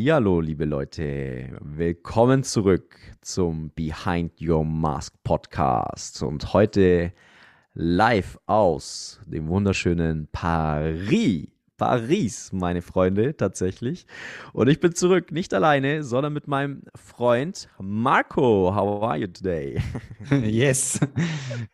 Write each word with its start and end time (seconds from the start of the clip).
Hallihallo, 0.00 0.40
liebe 0.40 0.64
Leute. 0.64 1.58
Willkommen 1.60 2.42
zurück 2.42 2.96
zum 3.20 3.70
Behind 3.74 4.32
Your 4.40 4.64
Mask 4.64 5.14
Podcast. 5.24 6.22
Und 6.22 6.54
heute 6.54 7.12
live 7.74 8.38
aus 8.46 9.20
dem 9.26 9.48
wunderschönen 9.48 10.26
Paris. 10.32 11.48
Paris, 11.76 12.50
meine 12.50 12.80
Freunde, 12.80 13.36
tatsächlich. 13.36 14.06
Und 14.54 14.68
ich 14.68 14.80
bin 14.80 14.94
zurück, 14.94 15.32
nicht 15.32 15.52
alleine, 15.52 16.02
sondern 16.02 16.32
mit 16.32 16.48
meinem 16.48 16.80
Freund 16.94 17.68
Marco. 17.78 18.74
How 18.74 19.02
are 19.02 19.18
you 19.18 19.26
today? 19.26 19.82
Yes. 20.30 20.98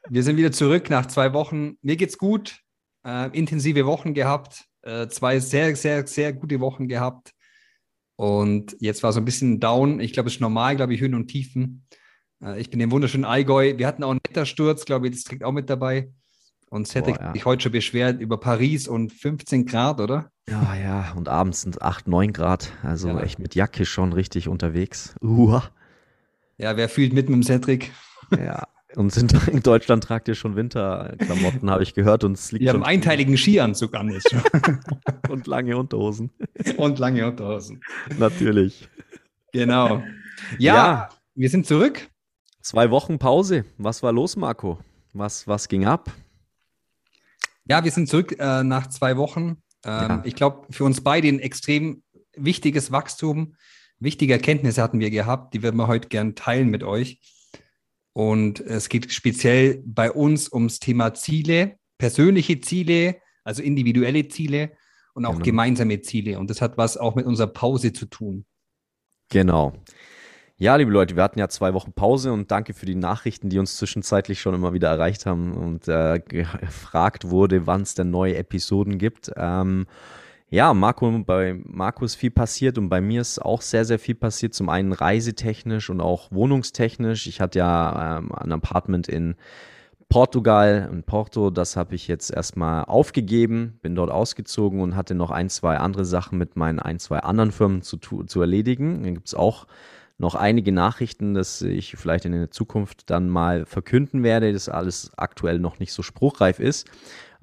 Wir 0.08 0.24
sind 0.24 0.36
wieder 0.36 0.50
zurück 0.50 0.90
nach 0.90 1.06
zwei 1.06 1.32
Wochen. 1.32 1.76
Mir 1.80 1.94
geht's 1.94 2.18
gut. 2.18 2.58
Äh, 3.06 3.30
intensive 3.38 3.86
Wochen 3.86 4.14
gehabt. 4.14 4.64
Äh, 4.82 5.06
zwei 5.06 5.38
sehr, 5.38 5.76
sehr, 5.76 6.04
sehr 6.08 6.32
gute 6.32 6.58
Wochen 6.58 6.88
gehabt. 6.88 7.35
Und 8.16 8.76
jetzt 8.80 9.02
war 9.02 9.12
so 9.12 9.20
ein 9.20 9.24
bisschen 9.24 9.60
down. 9.60 10.00
Ich 10.00 10.12
glaube, 10.12 10.28
es 10.28 10.36
ist 10.36 10.40
normal, 10.40 10.76
glaube 10.76 10.94
ich, 10.94 11.00
Höhen 11.00 11.14
und 11.14 11.28
Tiefen. 11.28 11.86
Äh, 12.42 12.60
ich 12.60 12.70
bin 12.70 12.80
im 12.80 12.90
wunderschönen 12.90 13.24
Allgäu. 13.24 13.74
Wir 13.76 13.86
hatten 13.86 14.02
auch 14.02 14.10
einen 14.10 14.20
Wettersturz, 14.26 14.84
glaube 14.84 15.06
ich, 15.08 15.14
das 15.14 15.24
trägt 15.24 15.44
auch 15.44 15.52
mit 15.52 15.68
dabei. 15.70 16.10
Und 16.68 16.88
Cedric 16.88 17.16
Boah, 17.16 17.20
ja. 17.22 17.26
hat 17.28 17.34
sich 17.34 17.44
heute 17.44 17.62
schon 17.62 17.72
beschwert 17.72 18.20
über 18.20 18.40
Paris 18.40 18.88
und 18.88 19.12
15 19.12 19.66
Grad, 19.66 20.00
oder? 20.00 20.30
Ja, 20.48 20.74
ja, 20.76 21.12
und 21.16 21.28
abends 21.28 21.62
sind 21.62 21.80
8, 21.82 22.08
9 22.08 22.32
Grad. 22.32 22.72
Also 22.82 23.08
Ja. 23.08 23.20
echt 23.20 23.38
mit 23.38 23.54
Jacke 23.54 23.84
schon 23.86 24.12
richtig 24.12 24.48
unterwegs. 24.48 25.14
Uah. 25.20 25.70
Ja, 26.58 26.76
wer 26.76 26.88
fühlt 26.88 27.12
mit 27.12 27.28
mit 27.28 27.36
dem 27.36 27.42
Cedric? 27.42 27.92
Ja. 28.36 28.66
Und 28.96 29.12
sind 29.12 29.32
in 29.48 29.62
Deutschland 29.62 30.02
tragt 30.04 30.26
ihr 30.26 30.34
schon 30.34 30.56
Winterklamotten, 30.56 31.70
habe 31.70 31.82
ich 31.82 31.92
gehört. 31.94 32.24
Und 32.24 32.32
es 32.32 32.50
liegt 32.50 32.62
Wir 32.62 32.70
haben 32.70 32.76
schon 32.78 32.84
einen 32.84 32.96
einteiligen 32.98 33.36
Skianzug 33.36 33.94
an 33.94 34.10
jetzt 34.10 34.30
schon. 34.30 34.42
und 35.28 35.46
lange 35.46 35.76
Unterhosen. 35.76 36.30
und 36.78 36.98
lange 36.98 37.26
Unterhosen. 37.26 37.82
Natürlich. 38.18 38.88
Genau. 39.52 40.02
Ja, 40.58 40.74
Ja. 40.74 41.08
wir 41.34 41.50
sind 41.50 41.66
zurück. 41.66 42.08
Zwei 42.62 42.90
Wochen 42.90 43.18
Pause. 43.18 43.64
Was 43.78 44.02
war 44.02 44.12
los, 44.12 44.34
Marco? 44.36 44.78
Was, 45.12 45.46
was 45.46 45.68
ging 45.68 45.84
ab? 45.86 46.10
Ja, 47.68 47.84
wir 47.84 47.90
sind 47.90 48.08
zurück 48.08 48.34
äh, 48.38 48.64
nach 48.64 48.86
zwei 48.88 49.16
Wochen. 49.16 49.58
Ähm, 49.84 50.08
Ja. 50.08 50.22
Ich 50.24 50.34
glaube, 50.34 50.66
für 50.70 50.84
uns 50.84 51.02
beide 51.02 51.28
ein 51.28 51.38
extrem 51.38 52.02
wichtiges 52.34 52.92
Wachstum, 52.92 53.56
wichtige 53.98 54.32
Erkenntnisse 54.32 54.82
hatten 54.82 55.00
wir 55.00 55.10
gehabt, 55.10 55.54
die 55.54 55.62
würden 55.62 55.76
wir 55.76 55.86
heute 55.86 56.08
gern 56.08 56.34
teilen 56.34 56.68
mit 56.70 56.82
euch. 56.82 57.20
Und 58.16 58.60
es 58.60 58.88
geht 58.88 59.12
speziell 59.12 59.82
bei 59.84 60.10
uns 60.10 60.50
ums 60.50 60.78
Thema 60.78 61.12
Ziele, 61.12 61.76
persönliche 61.98 62.62
Ziele, 62.62 63.16
also 63.44 63.62
individuelle 63.62 64.26
Ziele 64.28 64.72
und 65.12 65.26
auch 65.26 65.32
Genau. 65.32 65.44
gemeinsame 65.44 66.00
Ziele. 66.00 66.38
Und 66.38 66.48
das 66.48 66.62
hat 66.62 66.78
was 66.78 66.96
auch 66.96 67.14
mit 67.14 67.26
unserer 67.26 67.48
Pause 67.48 67.92
zu 67.92 68.06
tun. 68.06 68.46
Genau. 69.28 69.74
Ja, 70.56 70.76
liebe 70.76 70.90
Leute, 70.90 71.14
wir 71.14 71.22
hatten 71.22 71.38
ja 71.38 71.50
zwei 71.50 71.74
Wochen 71.74 71.92
Pause 71.92 72.32
und 72.32 72.50
danke 72.50 72.72
für 72.72 72.86
die 72.86 72.94
Nachrichten, 72.94 73.50
die 73.50 73.58
uns 73.58 73.76
zwischenzeitlich 73.76 74.40
schon 74.40 74.54
immer 74.54 74.72
wieder 74.72 74.88
erreicht 74.88 75.26
haben 75.26 75.52
und 75.52 75.86
äh, 75.86 76.18
gefragt 76.26 77.28
wurde, 77.28 77.66
wann 77.66 77.82
es 77.82 77.92
denn 77.92 78.08
neue 78.08 78.38
Episoden 78.38 78.96
gibt. 78.96 79.30
Ähm, 79.36 79.84
ja, 80.48 80.74
Marco, 80.74 81.10
bei 81.24 81.60
Marco 81.64 82.04
ist 82.04 82.14
viel 82.14 82.30
passiert 82.30 82.78
und 82.78 82.88
bei 82.88 83.00
mir 83.00 83.20
ist 83.20 83.40
auch 83.40 83.62
sehr, 83.62 83.84
sehr 83.84 83.98
viel 83.98 84.14
passiert. 84.14 84.54
Zum 84.54 84.68
einen 84.68 84.92
reisetechnisch 84.92 85.90
und 85.90 86.00
auch 86.00 86.30
wohnungstechnisch. 86.30 87.26
Ich 87.26 87.40
hatte 87.40 87.58
ja 87.58 88.18
ähm, 88.18 88.32
ein 88.32 88.52
Apartment 88.52 89.08
in 89.08 89.34
Portugal, 90.08 90.88
in 90.92 91.02
Porto, 91.02 91.50
das 91.50 91.76
habe 91.76 91.96
ich 91.96 92.06
jetzt 92.06 92.30
erstmal 92.30 92.84
aufgegeben, 92.84 93.80
bin 93.82 93.96
dort 93.96 94.10
ausgezogen 94.10 94.80
und 94.80 94.94
hatte 94.94 95.16
noch 95.16 95.32
ein, 95.32 95.48
zwei 95.48 95.78
andere 95.78 96.04
Sachen 96.04 96.38
mit 96.38 96.54
meinen 96.54 96.78
ein, 96.78 97.00
zwei 97.00 97.18
anderen 97.18 97.50
Firmen 97.50 97.82
zu, 97.82 97.98
zu 97.98 98.40
erledigen. 98.40 99.02
Dann 99.02 99.14
gibt 99.14 99.26
es 99.26 99.34
auch 99.34 99.66
noch 100.18 100.36
einige 100.36 100.70
Nachrichten, 100.70 101.34
dass 101.34 101.60
ich 101.60 101.96
vielleicht 101.96 102.24
in 102.24 102.32
der 102.32 102.52
Zukunft 102.52 103.10
dann 103.10 103.28
mal 103.28 103.66
verkünden 103.66 104.22
werde, 104.22 104.52
dass 104.52 104.68
alles 104.68 105.10
aktuell 105.16 105.58
noch 105.58 105.80
nicht 105.80 105.92
so 105.92 106.02
spruchreif 106.02 106.60
ist. 106.60 106.88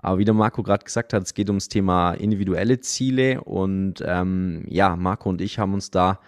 Aber 0.04 0.20
wie 0.20 0.26
der 0.26 0.34
Marco 0.34 0.62
gerade 0.64 0.84
gesagt 0.84 1.14
hat, 1.14 1.24
es 1.24 1.34
geht 1.34 1.50
ums 1.50 1.70
Thema 1.70 2.14
individuelle 2.14 2.80
Ziele 2.82 3.42
und 3.42 4.04
ähm, 4.06 4.66
ja, 4.68 4.96
Marco 4.96 5.30
und 5.30 5.42
ich 5.42 5.58
haben 5.60 5.74
uns 5.74 5.90
da 5.92 6.20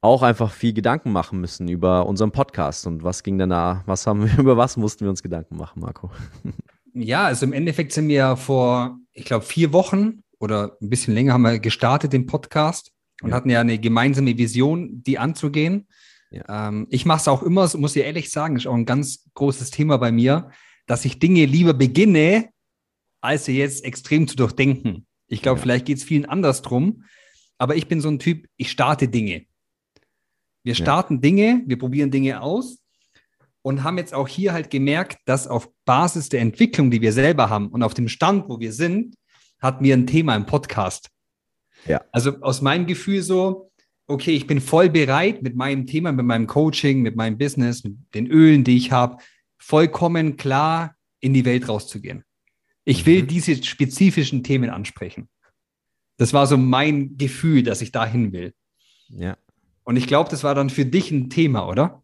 auch 0.00 0.22
einfach 0.22 0.50
viel 0.50 0.72
Gedanken 0.72 1.12
machen 1.12 1.40
müssen 1.40 1.68
über 1.68 2.06
unseren 2.06 2.32
Podcast 2.32 2.86
und 2.86 3.04
was 3.04 3.22
ging 3.22 3.38
denn 3.38 3.50
da, 3.50 3.82
was 3.86 4.06
haben 4.06 4.24
wir, 4.24 4.38
über 4.38 4.56
was 4.56 4.76
mussten 4.76 5.04
wir 5.04 5.10
uns 5.10 5.22
Gedanken 5.22 5.56
machen, 5.56 5.80
Marco? 5.80 6.10
Ja, 6.94 7.24
also 7.24 7.46
im 7.46 7.54
Endeffekt 7.54 7.92
sind 7.94 8.08
wir 8.08 8.16
ja 8.16 8.36
vor, 8.36 8.98
ich 9.12 9.24
glaube, 9.24 9.46
vier 9.46 9.72
Wochen 9.72 10.22
oder 10.38 10.76
ein 10.82 10.90
bisschen 10.90 11.14
länger 11.14 11.32
haben 11.32 11.40
wir 11.40 11.58
gestartet 11.58 12.12
den 12.12 12.26
Podcast 12.26 12.92
und 13.22 13.30
Ja. 13.30 13.36
hatten 13.36 13.48
ja 13.48 13.62
eine 13.62 13.78
gemeinsame 13.78 14.36
Vision, 14.36 15.02
die 15.02 15.18
anzugehen. 15.18 15.86
Ähm, 16.48 16.86
ich 16.90 17.06
mache 17.06 17.20
es 17.20 17.28
auch 17.28 17.42
immer, 17.42 17.66
muss 17.78 17.96
ich 17.96 18.04
ehrlich 18.04 18.30
sagen, 18.30 18.56
ist 18.56 18.66
auch 18.66 18.74
ein 18.74 18.84
ganz 18.84 19.24
großes 19.32 19.70
Thema 19.70 19.96
bei 19.96 20.12
mir, 20.12 20.50
dass 20.86 21.06
ich 21.06 21.18
Dinge 21.18 21.46
lieber 21.46 21.72
beginne, 21.72 22.50
als 23.22 23.46
sie 23.46 23.56
jetzt 23.56 23.84
extrem 23.84 24.28
zu 24.28 24.36
durchdenken. 24.36 25.06
Ich 25.28 25.40
glaube, 25.40 25.58
Ja. 25.58 25.62
vielleicht 25.62 25.86
geht 25.86 25.96
es 25.98 26.04
vielen 26.04 26.26
anders 26.26 26.60
drum, 26.60 27.04
aber 27.56 27.76
ich 27.76 27.88
bin 27.88 28.00
so 28.00 28.08
ein 28.10 28.18
Typ, 28.18 28.46
ich 28.56 28.70
starte 28.70 29.08
Dinge. 29.08 29.46
Wir 30.64 30.74
Ja. 30.74 30.84
starten 30.84 31.20
Dinge, 31.20 31.62
wir 31.66 31.78
probieren 31.78 32.10
Dinge 32.10 32.42
aus 32.42 32.78
und 33.62 33.82
haben 33.84 33.98
jetzt 33.98 34.12
auch 34.12 34.28
hier 34.28 34.52
halt 34.52 34.70
gemerkt, 34.70 35.18
dass 35.24 35.46
auf 35.48 35.70
Basis 35.84 36.28
der 36.28 36.40
Entwicklung, 36.40 36.90
die 36.90 37.00
wir 37.00 37.12
selber 37.12 37.48
haben 37.48 37.68
und 37.68 37.82
auf 37.82 37.94
dem 37.94 38.08
Stand, 38.08 38.48
wo 38.48 38.60
wir 38.60 38.72
sind, 38.72 39.14
hatten 39.60 39.84
wir 39.84 39.94
ein 39.96 40.06
Thema 40.06 40.36
im 40.36 40.46
Podcast. 40.46 41.08
Ja. 41.86 42.04
Also 42.12 42.40
aus 42.40 42.60
meinem 42.60 42.86
Gefühl 42.86 43.22
so, 43.22 43.70
okay, 44.08 44.32
ich 44.32 44.46
bin 44.46 44.60
voll 44.60 44.90
bereit 44.90 45.42
mit 45.42 45.54
meinem 45.56 45.86
Thema, 45.86 46.12
mit 46.12 46.26
meinem 46.26 46.46
Coaching, 46.46 47.02
mit 47.02 47.16
meinem 47.16 47.38
Business, 47.38 47.82
mit 47.84 47.94
den 48.14 48.26
Ölen, 48.26 48.64
die 48.64 48.76
ich 48.76 48.90
habe, 48.92 49.16
vollkommen 49.58 50.36
klar 50.36 50.96
in 51.20 51.32
die 51.34 51.44
Welt 51.44 51.68
rauszugehen. 51.68 52.24
Ich 52.84 53.06
will 53.06 53.22
Mhm. 53.22 53.26
diese 53.28 53.62
spezifischen 53.62 54.42
Themen 54.42 54.70
ansprechen. 54.70 55.28
Das 56.16 56.32
war 56.32 56.46
so 56.46 56.56
mein 56.56 57.16
Gefühl, 57.16 57.62
dass 57.62 57.80
ich 57.80 57.92
dahin 57.92 58.32
will. 58.32 58.54
Ja. 59.08 59.36
Und 59.84 59.96
ich 59.96 60.06
glaube, 60.06 60.30
das 60.30 60.44
war 60.44 60.54
dann 60.54 60.70
für 60.70 60.84
dich 60.84 61.10
ein 61.10 61.30
Thema, 61.30 61.68
oder? 61.68 62.02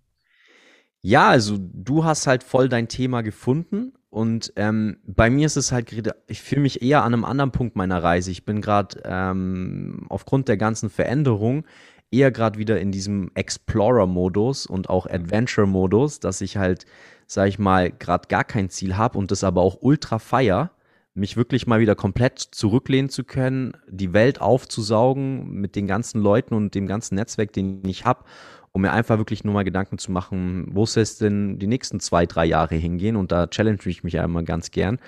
Ja, 1.00 1.28
also 1.28 1.56
du 1.60 2.04
hast 2.04 2.26
halt 2.26 2.42
voll 2.42 2.68
dein 2.68 2.88
Thema 2.88 3.22
gefunden 3.22 3.92
und 4.10 4.52
ähm, 4.56 4.98
bei 5.06 5.30
mir 5.30 5.46
ist 5.46 5.56
es 5.56 5.70
halt 5.70 5.86
gerade, 5.86 6.16
ich 6.26 6.40
fühle 6.42 6.62
mich 6.62 6.82
eher 6.82 7.04
an 7.04 7.14
einem 7.14 7.24
anderen 7.24 7.52
Punkt 7.52 7.76
meiner 7.76 8.02
Reise. 8.02 8.30
Ich 8.32 8.44
bin 8.44 8.60
gerade 8.60 9.00
ähm, 9.04 10.06
aufgrund 10.08 10.48
der 10.48 10.56
ganzen 10.56 10.90
Veränderung 10.90 11.64
eher 12.10 12.30
gerade 12.30 12.58
wieder 12.58 12.80
in 12.80 12.92
diesem 12.92 13.30
Explorer-Modus 13.34 14.66
und 14.66 14.88
auch 14.88 15.06
Adventure-Modus, 15.06 16.20
dass 16.20 16.40
ich 16.40 16.56
halt, 16.56 16.86
sag 17.26 17.48
ich 17.48 17.58
mal, 17.58 17.90
gerade 17.90 18.28
gar 18.28 18.44
kein 18.44 18.70
Ziel 18.70 18.96
habe 18.96 19.18
und 19.18 19.30
das 19.30 19.44
aber 19.44 19.62
auch 19.62 19.78
ultra 19.80 20.18
feier, 20.18 20.70
mich 21.14 21.36
wirklich 21.36 21.66
mal 21.66 21.80
wieder 21.80 21.96
komplett 21.96 22.38
zurücklehnen 22.38 23.10
zu 23.10 23.24
können, 23.24 23.72
die 23.88 24.12
Welt 24.12 24.40
aufzusaugen 24.40 25.50
mit 25.50 25.74
den 25.74 25.86
ganzen 25.86 26.20
Leuten 26.20 26.54
und 26.54 26.74
dem 26.74 26.86
ganzen 26.86 27.16
Netzwerk, 27.16 27.52
den 27.52 27.82
ich 27.86 28.04
habe 28.04 28.24
um 28.72 28.82
mir 28.82 28.92
einfach 28.92 29.18
wirklich 29.18 29.44
nur 29.44 29.54
mal 29.54 29.64
Gedanken 29.64 29.98
zu 29.98 30.12
machen, 30.12 30.68
wo 30.70 30.86
soll 30.86 31.02
es 31.02 31.18
denn 31.18 31.58
die 31.58 31.66
nächsten 31.66 32.00
zwei, 32.00 32.26
drei 32.26 32.44
Jahre 32.44 32.76
hingehen? 32.76 33.16
Und 33.16 33.32
da 33.32 33.46
challenge 33.46 33.80
ich 33.86 34.04
mich 34.04 34.14
ja 34.14 34.24
immer 34.24 34.42
ganz 34.42 34.70
gern. 34.70 34.98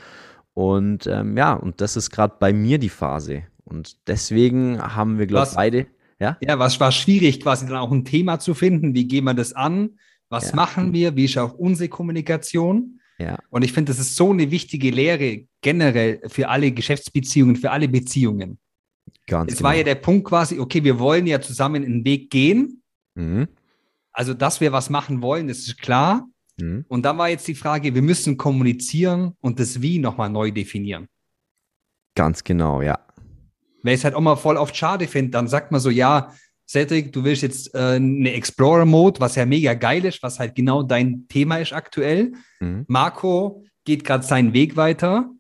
Und 0.55 1.07
ähm, 1.07 1.37
ja, 1.37 1.55
und 1.55 1.81
das 1.81 1.97
ist 1.97 2.11
gerade 2.11 2.35
bei 2.39 2.53
mir 2.53 2.79
die 2.79 2.89
Phase. 2.89 3.45
Und 3.65 3.97
deswegen 4.09 4.81
haben 4.81 5.19
wir, 5.19 5.27
glaube 5.27 5.49
ich, 5.49 5.55
beide, 5.55 5.87
ja? 6.21 6.37
Ja, 6.41 6.59
was 6.59 6.79
war 6.79 6.93
schwierig, 6.93 7.41
quasi 7.41 7.67
dann 7.67 7.77
auch 7.77 7.91
ein 7.91 8.05
Thema 8.05 8.39
zu 8.39 8.55
finden? 8.55 8.95
Wie 8.95 9.09
gehen 9.09 9.25
wir 9.25 9.35
das 9.35 9.53
an? 9.53 9.99
Was 10.29 10.51
Ja. 10.51 10.57
machen 10.57 10.93
wir? 10.93 11.17
Wie 11.17 11.25
ist 11.25 11.37
auch 11.39 11.55
unsere 11.55 11.89
Kommunikation? 11.89 13.01
Ja, 13.19 13.39
Und 13.51 13.63
ich 13.65 13.73
finde, 13.73 13.91
das 13.93 13.99
ist 13.99 14.17
so 14.17 14.31
eine 14.31 14.51
wichtige 14.51 14.91
Lehre 14.91 15.45
generell 15.61 16.23
für 16.29 16.49
alle 16.49 16.71
Geschäftsbeziehungen, 16.73 17.57
für 17.57 17.71
alle 17.71 17.89
Beziehungen. 17.89 18.59
ganz 19.27 19.51
Es 19.53 19.59
genau. 19.59 19.69
war 19.69 19.75
ja 19.77 19.83
der 19.83 19.97
Punkt 19.97 20.27
quasi, 20.29 20.59
okay, 20.59 20.83
wir 20.85 20.99
wollen 20.99 21.27
ja 21.27 21.41
zusammen 21.41 21.85
einen 21.85 22.05
Weg 22.05 22.31
gehen. 22.31 22.83
mhm. 23.15 23.49
Also, 24.13 24.35
dass 24.35 24.61
wir 24.61 24.73
was 24.73 24.91
machen 24.91 25.23
wollen, 25.23 25.47
das 25.49 25.59
ist 25.59 25.79
klar. 25.79 26.27
Mhm. 26.59 26.85
Und 26.89 27.05
dann 27.05 27.17
war 27.17 27.29
jetzt 27.29 27.47
die 27.47 27.55
Frage, 27.55 27.95
wir 27.95 28.03
müssen 28.03 28.37
kommunizieren 28.37 29.37
und 29.41 29.61
das 29.61 29.81
Wie 29.83 29.99
nochmal 29.99 30.29
neu 30.31 30.51
definieren. 30.51 31.07
Ganz 32.17 32.43
genau, 32.43 32.83
ja. 32.83 32.99
Weil 33.83 33.95
ich 33.95 34.01
es 34.01 34.05
halt 34.05 34.15
auch 34.15 34.21
mal 34.21 34.37
voll 34.37 34.57
oft 34.57 34.77
schade 34.77 35.07
finde, 35.07 35.31
dann 35.31 35.49
sagt 35.49 35.73
man 35.73 35.81
so, 35.81 35.91
ja, 35.91 36.33
Cedric, 36.69 37.13
du 37.13 37.25
willst 37.25 37.43
jetzt 37.43 37.75
äh, 37.75 37.97
eine 37.97 38.33
Explorer-Mode, 38.33 39.21
was 39.21 39.35
ja 39.35 39.45
mega 39.45 39.75
geil 39.75 40.05
ist, 40.05 40.23
was 40.23 40.39
halt 40.39 40.55
genau 40.55 40.85
dein 40.85 41.27
Thema 41.29 41.57
ist 41.57 41.73
aktuell. 41.73 42.33
Mhm. 42.61 42.85
Marco 42.87 43.65
geht 43.85 44.05
gerade 44.05 44.25
seinen 44.25 44.53
Weg 44.53 44.77
weiter, 44.77 45.31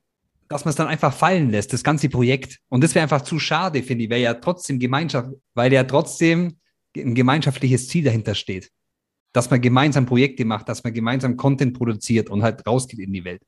dass 0.48 0.64
man 0.64 0.70
es 0.70 0.76
dann 0.76 0.88
einfach 0.88 1.14
fallen 1.14 1.50
lässt, 1.50 1.72
das 1.72 1.84
ganze 1.84 2.08
Projekt. 2.08 2.58
Und 2.68 2.82
das 2.82 2.96
wäre 2.96 3.04
einfach 3.04 3.22
zu 3.22 3.38
schade, 3.38 3.84
finde 3.84 4.04
ich, 4.04 4.10
weil 4.10 4.22
ja 4.22 4.34
trotzdem 4.34 4.80
Gemeinschaft, 4.80 5.30
weil 5.54 5.72
ja 5.72 5.84
trotzdem 5.84 6.56
ein 6.96 7.14
gemeinschaftliches 7.14 7.86
Ziel 7.86 8.02
dahinter 8.02 8.34
steht. 8.34 8.70
Dass 9.32 9.50
man 9.50 9.60
gemeinsam 9.60 10.06
Projekte 10.06 10.44
macht, 10.44 10.68
dass 10.68 10.82
man 10.82 10.92
gemeinsam 10.92 11.36
Content 11.36 11.78
produziert 11.78 12.28
und 12.28 12.42
halt 12.42 12.66
rausgeht 12.66 12.98
in 12.98 13.12
die 13.12 13.24
Welt. 13.24 13.42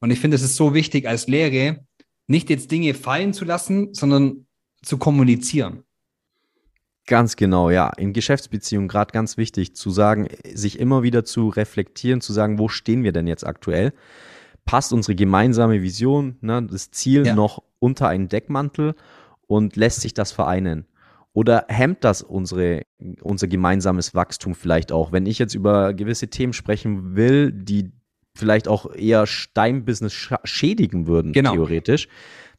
Und 0.00 0.10
ich 0.10 0.18
finde, 0.18 0.34
es 0.34 0.42
ist 0.42 0.56
so 0.56 0.74
wichtig 0.74 1.06
als 1.06 1.28
Lehre, 1.28 1.84
nicht 2.28 2.50
jetzt 2.50 2.70
Dinge 2.70 2.94
fallen 2.94 3.32
zu 3.32 3.44
lassen, 3.44 3.92
sondern 3.94 4.46
zu 4.82 4.98
kommunizieren. 4.98 5.82
Ganz 7.06 7.36
genau, 7.36 7.70
ja. 7.70 7.90
In 7.96 8.12
Geschäftsbeziehungen 8.12 8.86
gerade 8.86 9.12
ganz 9.12 9.38
wichtig, 9.38 9.74
zu 9.74 9.90
sagen, 9.90 10.28
sich 10.52 10.78
immer 10.78 11.02
wieder 11.02 11.24
zu 11.24 11.48
reflektieren, 11.48 12.20
zu 12.20 12.34
sagen, 12.34 12.58
wo 12.58 12.68
stehen 12.68 13.02
wir 13.02 13.12
denn 13.12 13.26
jetzt 13.26 13.46
aktuell? 13.46 13.94
Passt 14.66 14.92
unsere 14.92 15.14
gemeinsame 15.14 15.82
Vision, 15.82 16.36
ne, 16.42 16.62
das 16.62 16.90
Ziel 16.90 17.26
ja. 17.26 17.34
noch 17.34 17.62
unter 17.78 18.08
einen 18.08 18.28
Deckmantel 18.28 18.94
und 19.46 19.76
lässt 19.76 20.02
sich 20.02 20.12
das 20.12 20.32
vereinen? 20.32 20.86
Oder 21.32 21.64
hemmt 21.68 22.04
das 22.04 22.20
unsere, 22.20 22.82
unser 23.22 23.48
gemeinsames 23.48 24.14
Wachstum 24.14 24.54
vielleicht 24.54 24.92
auch? 24.92 25.10
Wenn 25.10 25.24
ich 25.24 25.38
jetzt 25.38 25.54
über 25.54 25.94
gewisse 25.94 26.28
Themen 26.28 26.52
sprechen 26.52 27.16
will, 27.16 27.52
die 27.52 27.90
vielleicht 28.38 28.68
auch 28.68 28.94
eher 28.94 29.26
Steinbusiness 29.26 30.30
schädigen 30.44 31.06
würden, 31.06 31.32
genau. 31.32 31.52
theoretisch, 31.52 32.08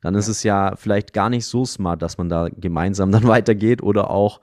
dann 0.02 0.16
ist 0.16 0.28
es 0.28 0.44
ja 0.44 0.76
vielleicht 0.76 1.14
gar 1.14 1.30
nicht 1.30 1.46
so 1.46 1.66
smart, 1.66 2.02
dass 2.02 2.18
man 2.18 2.30
da 2.30 2.50
gemeinsam 2.50 3.12
dann 3.14 3.28
weitergeht 3.28 3.81
oder 3.81 4.10
auch 4.10 4.42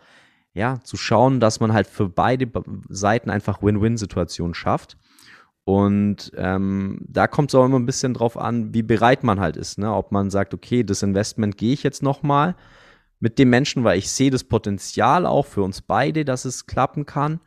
ja, 0.55 0.81
zu 0.83 0.97
schauen, 0.97 1.39
dass 1.39 1.61
man 1.61 1.75
halt 1.75 1.87
für 1.87 2.09
beide 2.09 2.51
Seiten 2.89 3.29
einfach 3.29 3.63
Win-Win-Situationen 3.63 4.55
schafft. 4.55 4.97
Und 5.65 6.33
ähm, 6.37 7.01
da 7.07 7.27
kommt 7.27 7.51
es 7.51 7.55
auch 7.55 7.67
immer 7.67 7.79
ein 7.79 7.85
bisschen 7.87 8.15
drauf 8.15 8.39
an, 8.39 8.73
wie 8.73 8.83
bereit 8.83 9.23
man 9.23 9.39
halt 9.39 9.57
ist. 9.57 9.79
Ne? 9.79 9.93
Ob 9.93 10.13
man 10.13 10.31
sagt, 10.31 10.55
okay, 10.55 10.83
das 10.83 11.03
Investment 11.03 11.59
gehe 11.59 11.75
ich 11.75 11.83
jetzt 11.83 12.03
nochmal 12.03 12.55
mit 13.21 13.39
dem 13.39 13.51
Menschen, 13.51 13.85
weil 13.85 13.99
ich 13.99 14.11
sehe 14.11 14.31
das 14.31 14.45
Potenzial 14.45 15.27
auch 15.27 15.45
für 15.45 15.63
uns 15.63 15.83
beide, 15.83 16.25
dass 16.25 16.45
es 16.45 16.67
klappen 16.67 17.05
kann 17.05 17.41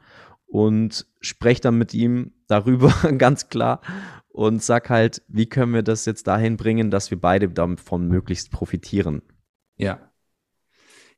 und 0.45 1.07
spreche 1.21 1.62
dann 1.62 1.77
mit 1.77 1.94
ihm 1.94 2.33
darüber 2.48 2.94
ganz 3.18 3.50
klar 3.50 3.81
und 4.30 4.63
sag 4.63 4.89
halt, 4.89 5.21
wie 5.27 5.48
können 5.48 5.74
wir 5.74 5.83
das 5.83 6.06
jetzt 6.06 6.27
dahin 6.27 6.57
bringen, 6.57 6.92
dass 6.92 7.12
wir 7.12 7.19
beide 7.19 7.50
davon 7.50 8.07
möglichst 8.07 8.51
profitieren. 8.51 9.21
Ja. 9.77 10.12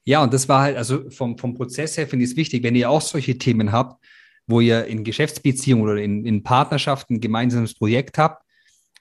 Ja, 0.03 0.23
und 0.23 0.33
das 0.33 0.49
war 0.49 0.61
halt, 0.61 0.77
also 0.77 1.09
vom, 1.11 1.37
vom 1.37 1.53
Prozess 1.53 1.97
her 1.97 2.07
finde 2.07 2.25
ich 2.25 2.31
es 2.31 2.37
wichtig, 2.37 2.63
wenn 2.63 2.75
ihr 2.75 2.89
auch 2.89 3.01
solche 3.01 3.37
Themen 3.37 3.71
habt, 3.71 4.03
wo 4.47 4.59
ihr 4.59 4.85
in 4.85 5.03
Geschäftsbeziehungen 5.03 5.83
oder 5.83 6.01
in, 6.01 6.25
in 6.25 6.41
Partnerschaften 6.41 7.15
ein 7.15 7.21
gemeinsames 7.21 7.75
Projekt 7.75 8.17
habt 8.17 8.43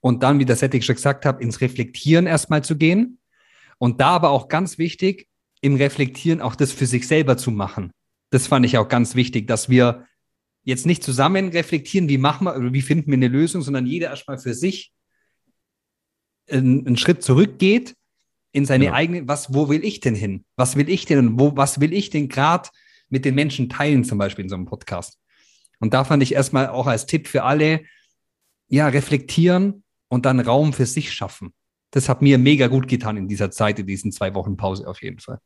und 0.03 0.23
dann, 0.23 0.39
wie 0.39 0.45
der 0.45 0.57
Setting 0.57 0.83
schon 0.83 0.97
gesagt 0.97 1.25
hat, 1.25 1.41
ins 1.41 1.61
Reflektieren 1.61 2.27
erstmal 2.27 2.63
zu 2.63 2.77
gehen. 2.77 3.19
Und 3.79 4.01
da 4.03 4.09
aber 4.09 4.31
auch 4.31 4.49
ganz 4.49 4.77
wichtig, 4.77 5.27
im 5.63 5.77
Reflektieren 5.77 6.43
auch 6.43 6.55
das 6.55 6.73
für 6.73 6.87
sich 6.87 7.07
selber 7.07 7.39
zu 7.39 7.51
machen. 7.51 7.93
Das 8.31 8.47
fand 8.47 8.67
ich 8.67 8.79
auch 8.79 8.89
ganz 8.89 9.15
wichtig, 9.15 9.47
dass 9.47 9.69
wir 9.69 10.07
jetzt 10.63 10.87
nicht 10.87 11.03
zusammen 11.03 11.49
reflektieren, 11.49 12.09
wie 12.09 12.19
machen 12.19 12.45
wir 12.45 12.57
oder 12.57 12.73
wie 12.73 12.83
finden 12.83 13.11
wir 13.11 13.17
eine 13.17 13.29
Lösung, 13.29 13.63
sondern 13.63 13.87
jeder 13.87 14.11
erstmal 14.11 14.39
für 14.39 14.55
sich 14.55 14.93
einen, 16.51 16.87
einen 16.87 16.97
Schritt 16.97 17.23
zurückgeht 17.23 17.95
in 18.53 18.67
seine 18.67 18.87
genau. 18.87 18.97
eigene, 18.97 19.29
was, 19.29 19.55
wo 19.55 19.69
will 19.69 19.85
ich 19.85 20.01
denn 20.01 20.15
hin? 20.15 20.45
Was 20.57 20.77
will 20.77 20.89
ich 20.89 21.07
denn 21.07 21.19
und 21.19 21.41
wo, 21.41 21.57
was 21.57 21.81
will 21.81 21.93
ich 21.93 22.11
denn 22.11 22.29
gerade 22.29 22.69
mit 23.09 23.25
den 23.25 23.35
Menschen 23.35 23.69
teilen, 23.69 24.05
zum 24.05 24.19
Beispiel 24.19 24.45
in 24.45 24.49
so 24.49 24.57
einem 24.57 24.67
Podcast? 24.67 25.19
Und 25.79 25.95
da 25.95 26.05
fand 26.05 26.23
ich 26.23 26.35
erstmal 26.35 26.69
auch 26.69 26.87
als 26.87 27.07
Tipp 27.07 27.27
für 27.27 27.45
alle, 27.45 27.85
ja, 28.69 28.89
reflektieren 28.89 29.83
und 30.09 30.27
dann 30.27 30.41
Raum 30.41 30.73
für 30.73 30.87
sich 30.87 31.13
schaffen. 31.13 31.53
Das 31.91 32.09
hat 32.09 32.23
mir 32.23 32.39
mega 32.39 32.69
gut 32.69 32.87
getan 32.87 33.17
in 33.17 33.27
dieser 33.27 33.51
Zeit, 33.51 33.79
in 33.79 33.87
diesen 33.87 34.13
zwei 34.13 34.35
Wochen 34.35 34.57
Pause 34.57 34.87
auf 34.87 35.03
jeden 35.03 35.19
Fall. 35.19 35.41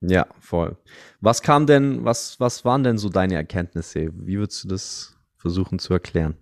Ja, 0.00 0.26
voll. 0.40 0.76
Was 1.20 1.42
kam 1.42 1.66
denn, 1.66 2.04
was, 2.04 2.38
was 2.38 2.64
waren 2.64 2.84
denn 2.84 2.98
so 2.98 3.08
deine 3.08 3.34
Erkenntnisse? 3.34 4.10
Wie 4.14 4.38
würdest 4.38 4.64
du 4.64 4.68
das 4.68 5.16
versuchen 5.36 5.78
zu 5.78 5.92
erklären? 5.92 6.36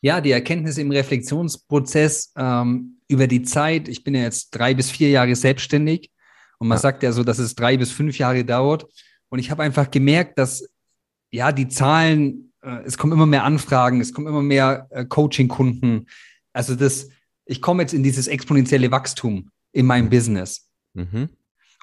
Ja, 0.00 0.20
die 0.20 0.32
Erkenntnisse 0.32 0.80
im 0.80 0.90
Reflexionsprozess 0.90 2.32
ähm, 2.36 2.98
über 3.08 3.26
die 3.26 3.42
Zeit. 3.42 3.88
Ich 3.88 4.04
bin 4.04 4.14
ja 4.14 4.22
jetzt 4.22 4.50
drei 4.50 4.74
bis 4.74 4.90
vier 4.90 5.10
Jahre 5.10 5.34
selbstständig 5.36 6.10
und 6.58 6.68
man 6.68 6.76
ja. 6.76 6.82
sagt 6.82 7.02
ja 7.02 7.12
so, 7.12 7.22
dass 7.22 7.38
es 7.38 7.54
drei 7.54 7.76
bis 7.76 7.92
fünf 7.92 8.18
Jahre 8.18 8.44
dauert. 8.44 8.86
Und 9.28 9.38
ich 9.38 9.50
habe 9.50 9.62
einfach 9.62 9.90
gemerkt, 9.90 10.38
dass 10.38 10.68
ja 11.30 11.52
die 11.52 11.68
Zahlen, 11.68 12.52
äh, 12.62 12.82
es 12.84 12.98
kommen 12.98 13.12
immer 13.12 13.26
mehr 13.26 13.44
Anfragen, 13.44 14.00
es 14.00 14.12
kommen 14.12 14.26
immer 14.26 14.42
mehr 14.42 14.88
äh, 14.90 15.04
Coaching-Kunden. 15.04 16.06
Also 16.52 16.74
das, 16.74 17.08
ich 17.46 17.62
komme 17.62 17.82
jetzt 17.82 17.94
in 17.94 18.02
dieses 18.02 18.26
exponentielle 18.26 18.90
Wachstum 18.90 19.50
in 19.72 19.86
meinem 19.86 20.06
mhm. 20.06 20.10
Business. 20.10 20.68
Mhm. 20.94 21.30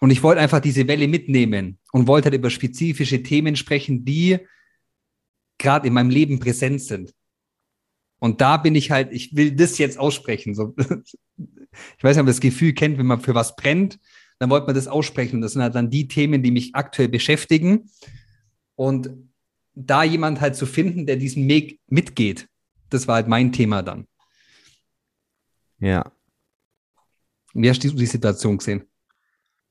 Und 0.01 0.11
ich 0.11 0.23
wollte 0.23 0.41
einfach 0.41 0.61
diese 0.61 0.87
Welle 0.87 1.07
mitnehmen 1.07 1.77
und 1.91 2.07
wollte 2.07 2.25
halt 2.25 2.35
über 2.35 2.49
spezifische 2.49 3.21
Themen 3.21 3.55
sprechen, 3.55 4.05
die 4.05 4.39
gerade 5.57 5.87
in 5.87 5.93
meinem 5.93 6.09
Leben 6.09 6.39
präsent 6.39 6.81
sind. 6.81 7.13
Und 8.19 8.41
da 8.41 8.57
bin 8.57 8.75
ich 8.75 8.91
halt, 8.91 9.11
ich 9.11 9.35
will 9.35 9.51
das 9.51 9.77
jetzt 9.77 9.97
aussprechen. 9.97 10.53
So, 10.53 10.75
ich 10.77 12.03
weiß 12.03 12.15
nicht, 12.15 12.21
ob 12.21 12.25
man 12.25 12.25
das 12.27 12.39
Gefühl 12.39 12.73
kennt, 12.73 12.97
wenn 12.97 13.05
man 13.05 13.21
für 13.21 13.35
was 13.35 13.55
brennt, 13.55 13.99
dann 14.39 14.49
wollte 14.49 14.67
man 14.67 14.75
das 14.75 14.87
aussprechen. 14.87 15.41
das 15.41 15.53
sind 15.53 15.61
halt 15.61 15.75
dann 15.75 15.89
die 15.89 16.07
Themen, 16.07 16.43
die 16.43 16.51
mich 16.51 16.75
aktuell 16.75 17.09
beschäftigen. 17.09 17.89
Und 18.75 19.09
da 19.73 20.03
jemand 20.03 20.41
halt 20.41 20.55
zu 20.55 20.65
finden, 20.65 21.05
der 21.05 21.17
diesen 21.17 21.47
Weg 21.47 21.79
mitgeht, 21.87 22.47
das 22.89 23.07
war 23.07 23.15
halt 23.15 23.27
mein 23.27 23.51
Thema 23.51 23.83
dann. 23.83 24.07
Ja. 25.79 26.11
Wie 27.53 27.69
hast 27.69 27.83
du 27.83 27.89
die 27.89 28.05
Situation 28.05 28.57
gesehen? 28.57 28.88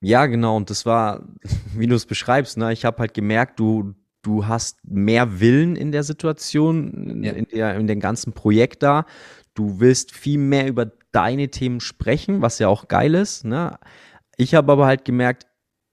Ja, 0.00 0.26
genau. 0.26 0.56
Und 0.56 0.70
das 0.70 0.86
war, 0.86 1.24
wie 1.74 1.86
du 1.86 1.94
es 1.94 2.06
beschreibst, 2.06 2.56
ne? 2.56 2.72
ich 2.72 2.84
habe 2.84 2.98
halt 2.98 3.14
gemerkt, 3.14 3.58
du, 3.58 3.94
du 4.22 4.46
hast 4.46 4.78
mehr 4.84 5.40
Willen 5.40 5.76
in 5.76 5.92
der 5.92 6.02
Situation, 6.02 7.22
ja. 7.22 7.32
in, 7.32 7.46
der, 7.46 7.76
in 7.76 7.86
dem 7.86 8.00
ganzen 8.00 8.32
Projekt 8.32 8.82
da. 8.82 9.06
Du 9.54 9.80
willst 9.80 10.12
viel 10.12 10.38
mehr 10.38 10.68
über 10.68 10.92
deine 11.10 11.48
Themen 11.48 11.80
sprechen, 11.80 12.42
was 12.42 12.58
ja 12.58 12.68
auch 12.68 12.88
geil 12.88 13.14
ist. 13.14 13.44
Ne? 13.44 13.78
Ich 14.36 14.54
habe 14.54 14.70
aber 14.70 14.86
halt 14.86 15.04
gemerkt, 15.04 15.46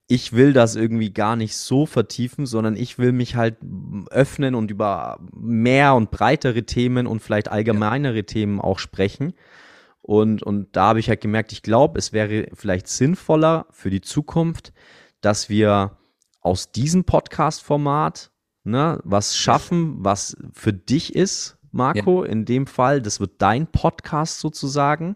ich 0.08 0.34
will 0.34 0.54
das 0.54 0.76
irgendwie 0.76 1.12
gar 1.12 1.36
nicht 1.36 1.58
so 1.58 1.88
vertiefen, 1.88 2.46
sondern 2.46 2.76
ich 2.76 3.00
will 3.00 3.12
mich 3.12 3.36
halt 3.36 3.58
öffnen 4.12 4.54
und 4.54 4.70
über 4.70 5.18
mehr 5.34 5.96
und 5.96 6.12
breitere 6.12 6.64
Themen 6.64 7.08
und 7.08 7.22
vielleicht 7.22 7.50
allgemeinere 7.50 8.18
ja. 8.18 8.22
Themen 8.22 8.62
auch 8.62 8.78
sprechen. 8.78 9.34
Und, 10.06 10.44
und 10.44 10.76
da 10.76 10.90
habe 10.90 11.00
ich 11.00 11.10
halt 11.10 11.22
gemerkt, 11.22 11.52
ich 11.52 11.64
glaube, 11.64 11.98
es 11.98 12.14
wäre 12.14 12.48
vielleicht 12.54 12.88
sinnvoller 12.88 13.66
für 13.72 13.90
die 13.90 14.02
Zukunft, 14.02 14.72
dass 15.22 15.50
wir 15.50 15.98
aus 16.42 16.72
diesem 16.72 17.06
Podcast-Format 17.06 18.30
ne, 18.64 19.00
was 19.04 19.36
schaffen, 19.36 19.96
was 19.98 20.38
für 20.54 20.74
dich 20.74 21.16
ist, 21.16 21.58
Marco, 21.72 22.24
ja. 22.24 22.30
in 22.30 22.46
dem 22.46 22.68
Fall. 22.68 23.02
Das 23.02 23.20
wird 23.20 23.42
dein 23.42 23.66
Podcast 23.66 24.42
sozusagen, 24.42 25.16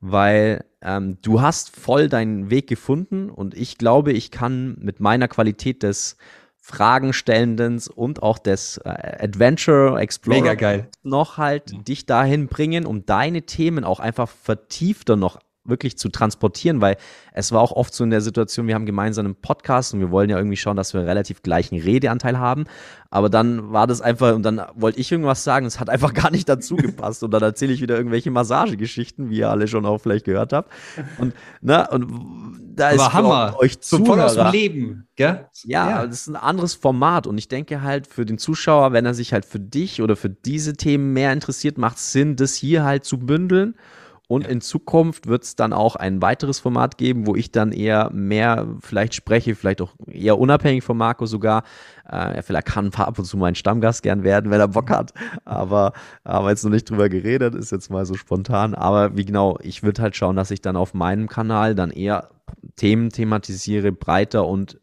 weil 0.00 0.66
ähm, 0.82 1.16
du 1.22 1.40
hast 1.40 1.74
voll 1.74 2.10
deinen 2.10 2.50
Weg 2.50 2.66
gefunden 2.66 3.30
und 3.30 3.54
ich 3.56 3.78
glaube, 3.78 4.12
ich 4.12 4.30
kann 4.30 4.76
mit 4.78 5.00
meiner 5.00 5.28
Qualität 5.28 5.82
des 5.82 6.18
Fragenstellenden 6.64 7.82
und 7.92 8.22
auch 8.22 8.38
des 8.38 8.78
äh, 8.78 8.88
Adventure 8.88 9.98
Explorer 9.98 10.84
noch 11.02 11.36
halt 11.36 11.72
ja. 11.72 11.78
dich 11.80 12.06
dahin 12.06 12.46
bringen, 12.46 12.86
um 12.86 13.04
deine 13.04 13.42
Themen 13.42 13.82
auch 13.84 13.98
einfach 13.98 14.28
vertiefter 14.28 15.16
noch 15.16 15.40
wirklich 15.64 15.96
zu 15.96 16.08
transportieren, 16.08 16.80
weil 16.80 16.96
es 17.32 17.52
war 17.52 17.60
auch 17.60 17.72
oft 17.72 17.94
so 17.94 18.02
in 18.04 18.10
der 18.10 18.20
Situation, 18.20 18.66
wir 18.66 18.74
haben 18.74 18.86
gemeinsam 18.86 19.26
einen 19.26 19.34
Podcast 19.36 19.94
und 19.94 20.00
wir 20.00 20.10
wollen 20.10 20.28
ja 20.28 20.36
irgendwie 20.36 20.56
schauen, 20.56 20.76
dass 20.76 20.92
wir 20.92 21.00
einen 21.00 21.08
relativ 21.08 21.42
gleichen 21.42 21.78
Redeanteil 21.78 22.38
haben. 22.38 22.64
Aber 23.10 23.28
dann 23.28 23.72
war 23.72 23.86
das 23.86 24.00
einfach, 24.00 24.34
und 24.34 24.42
dann 24.42 24.60
wollte 24.74 24.98
ich 24.98 25.12
irgendwas 25.12 25.44
sagen, 25.44 25.66
es 25.66 25.78
hat 25.78 25.88
einfach 25.88 26.14
gar 26.14 26.30
nicht 26.30 26.48
dazu 26.48 26.76
gepasst. 26.76 27.22
Und 27.22 27.30
dann 27.30 27.42
erzähle 27.42 27.72
ich 27.72 27.80
wieder 27.80 27.96
irgendwelche 27.96 28.30
Massagegeschichten, 28.30 29.30
wie 29.30 29.38
ihr 29.38 29.50
alle 29.50 29.68
schon 29.68 29.86
auch 29.86 29.98
vielleicht 29.98 30.24
gehört 30.24 30.52
habt. 30.52 30.72
Und, 31.18 31.34
ne, 31.60 31.86
und 31.90 32.72
da 32.74 32.86
Aber 32.86 32.94
ist 32.96 33.12
Hammer. 33.12 33.56
euch 33.58 33.80
Zuhörer, 33.80 34.06
so 34.06 34.12
voll 34.12 34.20
aus 34.20 34.34
dem 34.34 34.50
Leben, 34.50 35.08
gell? 35.14 35.46
Ja, 35.64 35.90
ja, 35.90 36.06
das 36.06 36.22
ist 36.22 36.28
ein 36.28 36.36
anderes 36.36 36.74
Format. 36.74 37.26
Und 37.26 37.38
ich 37.38 37.48
denke 37.48 37.82
halt 37.82 38.06
für 38.06 38.24
den 38.24 38.38
Zuschauer, 38.38 38.92
wenn 38.92 39.06
er 39.06 39.14
sich 39.14 39.32
halt 39.32 39.44
für 39.44 39.60
dich 39.60 40.02
oder 40.02 40.16
für 40.16 40.30
diese 40.30 40.76
Themen 40.76 41.12
mehr 41.12 41.32
interessiert, 41.32 41.78
macht 41.78 41.98
es 41.98 42.12
Sinn, 42.12 42.36
das 42.36 42.54
hier 42.54 42.82
halt 42.82 43.04
zu 43.04 43.18
bündeln 43.18 43.74
und 44.32 44.44
ja. 44.44 44.48
in 44.48 44.62
Zukunft 44.62 45.26
wird 45.26 45.44
es 45.44 45.56
dann 45.56 45.74
auch 45.74 45.94
ein 45.94 46.22
weiteres 46.22 46.58
Format 46.58 46.96
geben, 46.96 47.26
wo 47.26 47.36
ich 47.36 47.52
dann 47.52 47.70
eher 47.70 48.08
mehr 48.14 48.66
vielleicht 48.80 49.14
spreche, 49.14 49.54
vielleicht 49.54 49.82
auch 49.82 49.92
eher 50.06 50.38
unabhängig 50.38 50.82
von 50.82 50.96
Marco 50.96 51.26
sogar. 51.26 51.64
Äh, 52.08 52.40
vielleicht 52.40 52.64
kann 52.64 52.90
ab 52.94 53.18
und 53.18 53.26
zu 53.26 53.36
mein 53.36 53.54
Stammgast 53.54 54.02
gern 54.02 54.24
werden, 54.24 54.50
wenn 54.50 54.58
er 54.58 54.68
Bock 54.68 54.88
hat. 54.88 55.12
Aber 55.44 55.92
haben 56.24 56.46
wir 56.46 56.48
jetzt 56.48 56.64
noch 56.64 56.70
nicht 56.70 56.88
drüber 56.88 57.10
geredet, 57.10 57.54
ist 57.54 57.72
jetzt 57.72 57.90
mal 57.90 58.06
so 58.06 58.14
spontan. 58.14 58.74
Aber 58.74 59.18
wie 59.18 59.26
genau, 59.26 59.58
ich 59.60 59.82
würde 59.82 60.00
halt 60.00 60.16
schauen, 60.16 60.34
dass 60.34 60.50
ich 60.50 60.62
dann 60.62 60.76
auf 60.76 60.94
meinem 60.94 61.28
Kanal 61.28 61.74
dann 61.74 61.90
eher 61.90 62.30
Themen 62.76 63.10
thematisiere, 63.10 63.92
breiter 63.92 64.46
und 64.46 64.80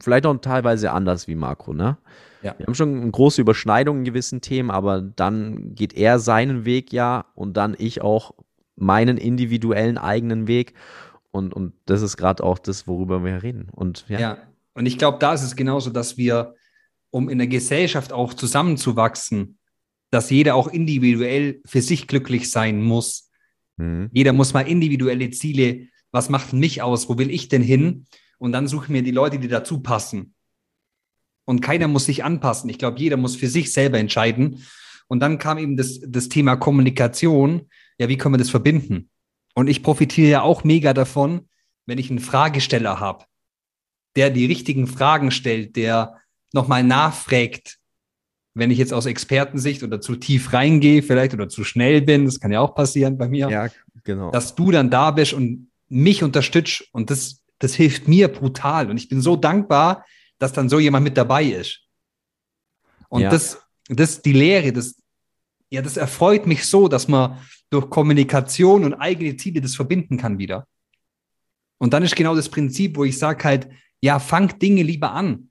vielleicht 0.00 0.24
auch 0.24 0.36
teilweise 0.36 0.92
anders 0.92 1.26
wie 1.26 1.34
Marco, 1.34 1.72
ne? 1.72 1.96
Ja. 2.42 2.54
Wir 2.58 2.66
haben 2.66 2.74
schon 2.74 3.10
große 3.10 3.40
Überschneidungen 3.40 4.02
in 4.02 4.04
gewissen 4.04 4.42
Themen, 4.42 4.70
aber 4.70 5.00
dann 5.00 5.74
geht 5.74 5.94
er 5.94 6.18
seinen 6.18 6.66
Weg 6.66 6.92
ja 6.92 7.24
und 7.34 7.56
dann 7.56 7.74
ich 7.76 8.02
auch 8.02 8.34
meinen 8.76 9.16
individuellen 9.16 9.98
eigenen 9.98 10.46
Weg. 10.46 10.74
Und, 11.30 11.54
und 11.54 11.72
das 11.86 12.02
ist 12.02 12.16
gerade 12.16 12.42
auch 12.42 12.58
das, 12.58 12.86
worüber 12.86 13.24
wir 13.24 13.42
reden. 13.42 13.68
Und 13.70 14.04
ja. 14.08 14.18
ja. 14.18 14.38
Und 14.74 14.86
ich 14.86 14.98
glaube, 14.98 15.18
da 15.18 15.34
ist 15.34 15.42
es 15.42 15.56
genauso, 15.56 15.90
dass 15.90 16.16
wir, 16.16 16.54
um 17.10 17.28
in 17.28 17.38
der 17.38 17.46
Gesellschaft 17.46 18.12
auch 18.12 18.34
zusammenzuwachsen, 18.34 19.58
dass 20.10 20.30
jeder 20.30 20.54
auch 20.54 20.68
individuell 20.68 21.60
für 21.64 21.80
sich 21.80 22.06
glücklich 22.08 22.50
sein 22.50 22.82
muss. 22.82 23.30
Mhm. 23.76 24.10
Jeder 24.12 24.32
muss 24.32 24.52
mal 24.52 24.66
individuelle 24.66 25.30
Ziele, 25.30 25.88
was 26.10 26.28
macht 26.28 26.52
mich 26.52 26.82
aus, 26.82 27.08
wo 27.08 27.18
will 27.18 27.30
ich 27.30 27.48
denn 27.48 27.62
hin? 27.62 28.06
und 28.38 28.52
dann 28.52 28.68
suche 28.68 28.84
ich 28.84 28.90
mir 28.90 29.02
die 29.02 29.10
Leute, 29.10 29.38
die 29.38 29.48
dazu 29.48 29.80
passen. 29.80 30.34
Und 31.46 31.60
keiner 31.60 31.88
muss 31.88 32.04
sich 32.04 32.24
anpassen. 32.24 32.70
Ich 32.70 32.78
glaube, 32.78 32.98
jeder 32.98 33.16
muss 33.16 33.36
für 33.36 33.48
sich 33.48 33.72
selber 33.72 33.98
entscheiden. 33.98 34.62
Und 35.08 35.20
dann 35.20 35.38
kam 35.38 35.58
eben 35.58 35.76
das, 35.76 36.00
das 36.06 36.28
Thema 36.28 36.56
Kommunikation. 36.56 37.68
Ja, 37.98 38.08
wie 38.08 38.16
können 38.16 38.34
wir 38.34 38.38
das 38.38 38.50
verbinden? 38.50 39.10
Und 39.54 39.68
ich 39.68 39.82
profitiere 39.82 40.30
ja 40.30 40.42
auch 40.42 40.64
mega 40.64 40.92
davon, 40.92 41.48
wenn 41.86 41.98
ich 41.98 42.10
einen 42.10 42.18
Fragesteller 42.18 43.00
habe, 43.00 43.24
der 44.16 44.30
die 44.30 44.46
richtigen 44.46 44.86
Fragen 44.86 45.30
stellt, 45.30 45.76
der 45.76 46.18
nochmal 46.52 46.82
nachfragt, 46.82 47.78
wenn 48.54 48.70
ich 48.70 48.78
jetzt 48.78 48.92
aus 48.92 49.06
Expertensicht 49.06 49.82
oder 49.82 50.00
zu 50.00 50.16
tief 50.16 50.52
reingehe, 50.52 51.02
vielleicht 51.02 51.34
oder 51.34 51.48
zu 51.48 51.64
schnell 51.64 52.02
bin, 52.02 52.24
das 52.24 52.38
kann 52.38 52.52
ja 52.52 52.60
auch 52.60 52.74
passieren 52.74 53.18
bei 53.18 53.28
mir, 53.28 53.50
ja, 53.50 53.68
genau. 54.04 54.30
dass 54.30 54.54
du 54.54 54.70
dann 54.70 54.90
da 54.90 55.10
bist 55.10 55.32
und 55.32 55.70
mich 55.88 56.22
unterstützt 56.22 56.84
und 56.92 57.10
das, 57.10 57.42
das 57.58 57.74
hilft 57.74 58.08
mir 58.08 58.28
brutal 58.28 58.90
und 58.90 58.96
ich 58.96 59.08
bin 59.08 59.20
so 59.20 59.36
dankbar, 59.36 60.04
dass 60.38 60.52
dann 60.52 60.68
so 60.68 60.78
jemand 60.78 61.04
mit 61.04 61.16
dabei 61.16 61.44
ist. 61.44 61.80
Und 63.08 63.22
ja. 63.22 63.30
das, 63.30 63.62
das, 63.88 64.22
die 64.22 64.32
Lehre, 64.32 64.72
das, 64.72 64.96
ja, 65.74 65.82
das 65.82 65.96
erfreut 65.96 66.46
mich 66.46 66.66
so, 66.66 66.86
dass 66.88 67.08
man 67.08 67.38
durch 67.70 67.90
Kommunikation 67.90 68.84
und 68.84 68.94
eigene 68.94 69.36
Ziele 69.36 69.60
das 69.60 69.74
verbinden 69.74 70.16
kann 70.16 70.38
wieder. 70.38 70.66
Und 71.78 71.92
dann 71.92 72.04
ist 72.04 72.14
genau 72.14 72.36
das 72.36 72.48
Prinzip, 72.48 72.96
wo 72.96 73.04
ich 73.04 73.18
sage 73.18 73.42
halt, 73.42 73.68
ja, 74.00 74.20
fangt 74.20 74.62
Dinge 74.62 74.82
lieber 74.82 75.10
an. 75.10 75.50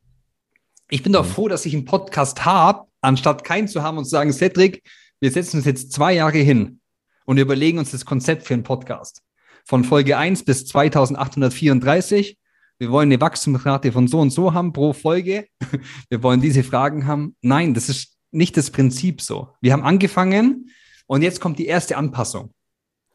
Ich 0.89 1.03
bin 1.03 1.11
doch 1.11 1.25
mhm. 1.25 1.29
froh, 1.31 1.47
dass 1.49 1.65
ich 1.65 1.73
einen 1.73 1.83
Podcast 1.83 2.45
habe, 2.45 2.87
anstatt 3.01 3.43
keinen 3.43 3.67
zu 3.67 3.83
haben 3.83 3.97
und 3.97 4.05
zu 4.05 4.11
sagen, 4.11 4.31
Cedric, 4.31 4.81
wir 5.19 5.29
setzen 5.29 5.57
uns 5.57 5.65
jetzt 5.65 5.91
zwei 5.91 6.13
Jahre 6.13 6.37
hin 6.37 6.79
und 7.25 7.37
überlegen 7.37 7.79
uns 7.79 7.91
das 7.91 8.05
Konzept 8.05 8.43
für 8.43 8.53
einen 8.53 8.63
Podcast. 8.63 9.21
Von 9.65 9.83
Folge 9.83 10.17
1 10.17 10.45
bis 10.45 10.65
2834. 10.67 12.37
Wir 12.79 12.91
wollen 12.91 13.11
eine 13.11 13.19
Wachstumsrate 13.19 13.91
von 13.91 14.07
so 14.07 14.21
und 14.21 14.29
so 14.29 14.53
haben 14.53 14.71
pro 14.71 14.93
Folge. 14.93 15.47
Wir 16.09 16.23
wollen 16.23 16.41
diese 16.41 16.63
Fragen 16.63 17.07
haben. 17.07 17.35
Nein, 17.41 17.73
das 17.73 17.89
ist 17.89 18.12
nicht 18.33 18.57
das 18.57 18.71
Prinzip 18.71 19.21
so. 19.21 19.49
Wir 19.61 19.73
haben 19.73 19.83
angefangen 19.83 20.71
und 21.07 21.21
jetzt 21.21 21.39
kommt 21.39 21.59
die 21.59 21.67
erste 21.67 21.97
Anpassung. 21.97 22.53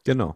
Genau. 0.03 0.35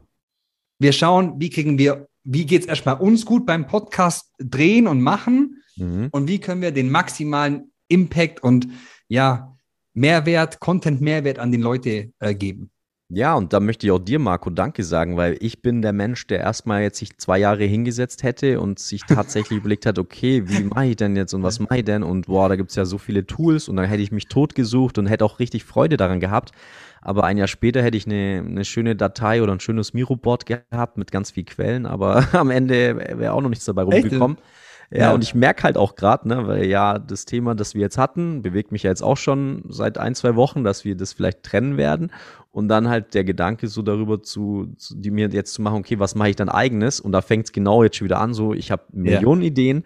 Wir 0.79 0.91
schauen, 0.91 1.39
wie 1.39 1.49
kriegen 1.49 1.77
wir, 1.77 2.07
wie 2.23 2.45
geht 2.45 2.61
es 2.61 2.67
erstmal 2.67 2.97
uns 2.97 3.25
gut 3.25 3.45
beim 3.45 3.67
Podcast 3.67 4.31
drehen 4.37 4.87
und 4.87 5.01
machen 5.01 5.63
mhm. 5.75 6.09
und 6.11 6.27
wie 6.27 6.39
können 6.39 6.61
wir 6.61 6.71
den 6.71 6.91
maximalen 6.91 7.71
Impact 7.87 8.43
und 8.43 8.67
ja, 9.07 9.55
Mehrwert, 9.93 10.59
Content-Mehrwert 10.59 11.39
an 11.39 11.51
den 11.51 11.61
Leute 11.61 12.11
äh, 12.19 12.33
geben. 12.33 12.71
Ja, 13.15 13.36
und 13.36 13.53
da 13.53 13.60
möchte 13.60 13.86
ich 13.86 13.91
auch 13.91 14.00
dir, 14.00 14.17
Marco, 14.17 14.50
Danke 14.50 14.84
sagen, 14.84 15.17
weil 15.17 15.38
ich 15.39 15.62
bin 15.62 15.84
der 15.84 15.93
Mensch, 15.93 16.25
der 16.25 16.39
erstmal 16.39 16.82
jetzt 16.82 16.98
sich 16.98 17.15
zwei 17.17 17.38
Jahre 17.38 17.63
hingesetzt 17.63 18.24
hätte 18.24 18.60
und 18.60 18.79
sich 18.79 19.01
tatsächlich 19.08 19.60
überlegt 19.60 19.86
hat, 19.86 20.00
okay, 20.00 20.50
wie 20.50 20.63
mache 20.63 20.88
ich 20.88 20.96
denn 20.96 21.15
jetzt 21.15 21.34
und 21.34 21.43
was 21.43 21.60
mache 21.60 21.77
ich 21.77 21.86
denn? 21.86 22.01
Und 22.01 22.25
boah, 22.25 22.50
da 22.50 22.55
gibt 22.55 22.72
es 22.72 22.75
ja 22.75 22.86
so 22.86 22.98
viele 22.98 23.27
Tools 23.27 23.70
und 23.70 23.75
dann 23.75 23.86
hätte 23.86 24.01
ich 24.01 24.12
mich 24.12 24.29
totgesucht 24.29 24.98
und 24.98 25.05
hätte 25.05 25.25
auch 25.25 25.38
richtig 25.38 25.63
Freude 25.63 25.96
daran 25.96 26.20
gehabt. 26.20 26.53
Aber 27.01 27.25
ein 27.25 27.38
Jahr 27.38 27.48
später 27.48 27.84
hätte 27.84 27.98
ich 27.98 28.08
eine, 28.08 28.43
eine 28.48 28.65
schöne 28.65 28.96
Datei 28.96 29.43
oder 29.43 29.51
ein 29.53 29.60
schönes 29.60 29.93
Miro-Board 29.93 30.48
gehabt 30.48 30.98
mit 30.98 31.12
ganz 31.12 31.29
viel 31.29 31.43
Quellen, 31.43 31.86
aber 31.86 32.27
am 32.34 32.50
Ende 32.50 32.98
wäre 33.20 33.34
auch 33.34 33.41
noch 33.41 33.50
nichts 33.50 33.65
dabei 33.65 33.84
rumgekommen. 33.84 34.38
Echt? 34.38 34.48
Ja, 34.93 35.05
ja, 35.05 35.13
und 35.13 35.23
ich 35.23 35.33
merke 35.33 35.63
halt 35.63 35.75
auch 35.75 35.95
gerade, 35.95 36.27
ne, 36.27 36.47
weil 36.47 36.65
ja, 36.67 37.00
das 37.00 37.25
Thema, 37.25 37.55
das 37.55 37.73
wir 37.73 37.81
jetzt 37.81 37.97
hatten, 37.97 38.43
bewegt 38.43 38.71
mich 38.71 38.83
ja 38.83 38.91
jetzt 38.91 39.01
auch 39.01 39.17
schon 39.17 39.63
seit 39.67 39.97
ein, 39.97 40.13
zwei 40.13 40.35
Wochen, 40.35 40.63
dass 40.63 40.85
wir 40.85 40.95
das 40.95 41.13
vielleicht 41.13 41.41
trennen 41.41 41.77
werden. 41.77 42.12
Und 42.51 42.67
dann 42.67 42.88
halt 42.88 43.15
der 43.15 43.23
Gedanke 43.23 43.67
so 43.67 43.81
darüber 43.81 44.21
zu, 44.21 44.71
zu 44.77 44.95
die 44.95 45.09
mir 45.09 45.29
jetzt 45.29 45.55
zu 45.55 45.63
machen, 45.63 45.79
okay, 45.79 45.97
was 45.97 46.13
mache 46.13 46.29
ich 46.29 46.35
dann 46.35 46.50
eigenes? 46.50 47.00
Und 47.00 47.12
da 47.12 47.21
fängt 47.21 47.45
es 47.45 47.51
genau 47.51 47.81
jetzt 47.81 47.97
schon 47.97 48.05
wieder 48.05 48.19
an, 48.19 48.35
so 48.35 48.53
ich 48.53 48.69
habe 48.69 48.83
Millionen 48.91 49.41
ja. 49.41 49.47
Ideen 49.53 49.83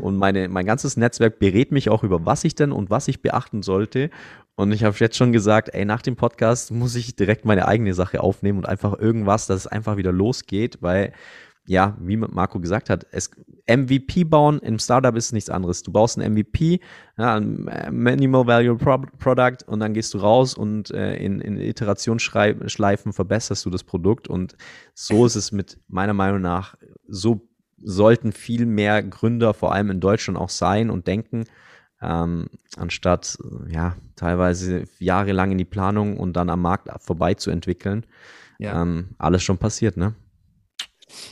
und 0.00 0.16
meine, 0.16 0.48
mein 0.48 0.66
ganzes 0.66 0.96
Netzwerk 0.96 1.38
berät 1.38 1.70
mich 1.70 1.88
auch 1.88 2.02
über, 2.02 2.26
was 2.26 2.42
ich 2.42 2.56
denn 2.56 2.72
und 2.72 2.90
was 2.90 3.06
ich 3.06 3.22
beachten 3.22 3.62
sollte. 3.62 4.10
Und 4.56 4.72
ich 4.72 4.82
habe 4.82 4.96
jetzt 4.98 5.16
schon 5.16 5.30
gesagt, 5.30 5.68
ey, 5.72 5.84
nach 5.84 6.02
dem 6.02 6.16
Podcast 6.16 6.72
muss 6.72 6.96
ich 6.96 7.14
direkt 7.14 7.44
meine 7.44 7.68
eigene 7.68 7.94
Sache 7.94 8.20
aufnehmen 8.20 8.58
und 8.58 8.68
einfach 8.68 8.98
irgendwas, 8.98 9.46
dass 9.46 9.58
es 9.58 9.66
einfach 9.68 9.96
wieder 9.96 10.10
losgeht, 10.10 10.78
weil 10.80 11.12
ja, 11.68 11.98
wie 12.00 12.16
Marco 12.16 12.60
gesagt 12.60 12.88
hat, 12.88 13.06
es, 13.10 13.30
MVP 13.68 14.24
bauen 14.24 14.58
im 14.60 14.78
Startup 14.78 15.14
ist 15.14 15.32
nichts 15.32 15.50
anderes. 15.50 15.82
Du 15.82 15.92
baust 15.92 16.18
ein 16.18 16.32
MVP, 16.32 16.80
ja, 17.18 17.36
ein 17.36 17.68
Minimal 17.90 18.46
Value 18.46 18.76
Pro 18.78 19.02
Product 19.18 19.58
und 19.66 19.80
dann 19.80 19.92
gehst 19.92 20.14
du 20.14 20.18
raus 20.18 20.54
und 20.54 20.90
äh, 20.92 21.16
in, 21.16 21.42
in 21.42 21.60
Iterationsschleifen 21.60 23.12
verbesserst 23.12 23.66
du 23.66 23.70
das 23.70 23.84
Produkt 23.84 24.28
und 24.28 24.56
so 24.94 25.26
ist 25.26 25.34
es 25.34 25.52
mit 25.52 25.78
meiner 25.88 26.14
Meinung 26.14 26.40
nach, 26.40 26.74
so 27.06 27.46
sollten 27.76 28.32
viel 28.32 28.64
mehr 28.64 29.02
Gründer 29.02 29.52
vor 29.52 29.74
allem 29.74 29.90
in 29.90 30.00
Deutschland 30.00 30.38
auch 30.38 30.48
sein 30.48 30.88
und 30.88 31.06
denken, 31.06 31.44
ähm, 32.00 32.46
anstatt 32.78 33.36
ja 33.68 33.94
teilweise 34.16 34.84
jahrelang 34.98 35.52
in 35.52 35.58
die 35.58 35.66
Planung 35.66 36.16
und 36.16 36.32
dann 36.32 36.48
am 36.48 36.62
Markt 36.62 36.88
vorbei 37.02 37.34
zu 37.34 37.50
entwickeln. 37.50 38.06
Ja. 38.58 38.80
Ähm, 38.80 39.10
alles 39.18 39.42
schon 39.42 39.58
passiert, 39.58 39.98
ne? 39.98 40.14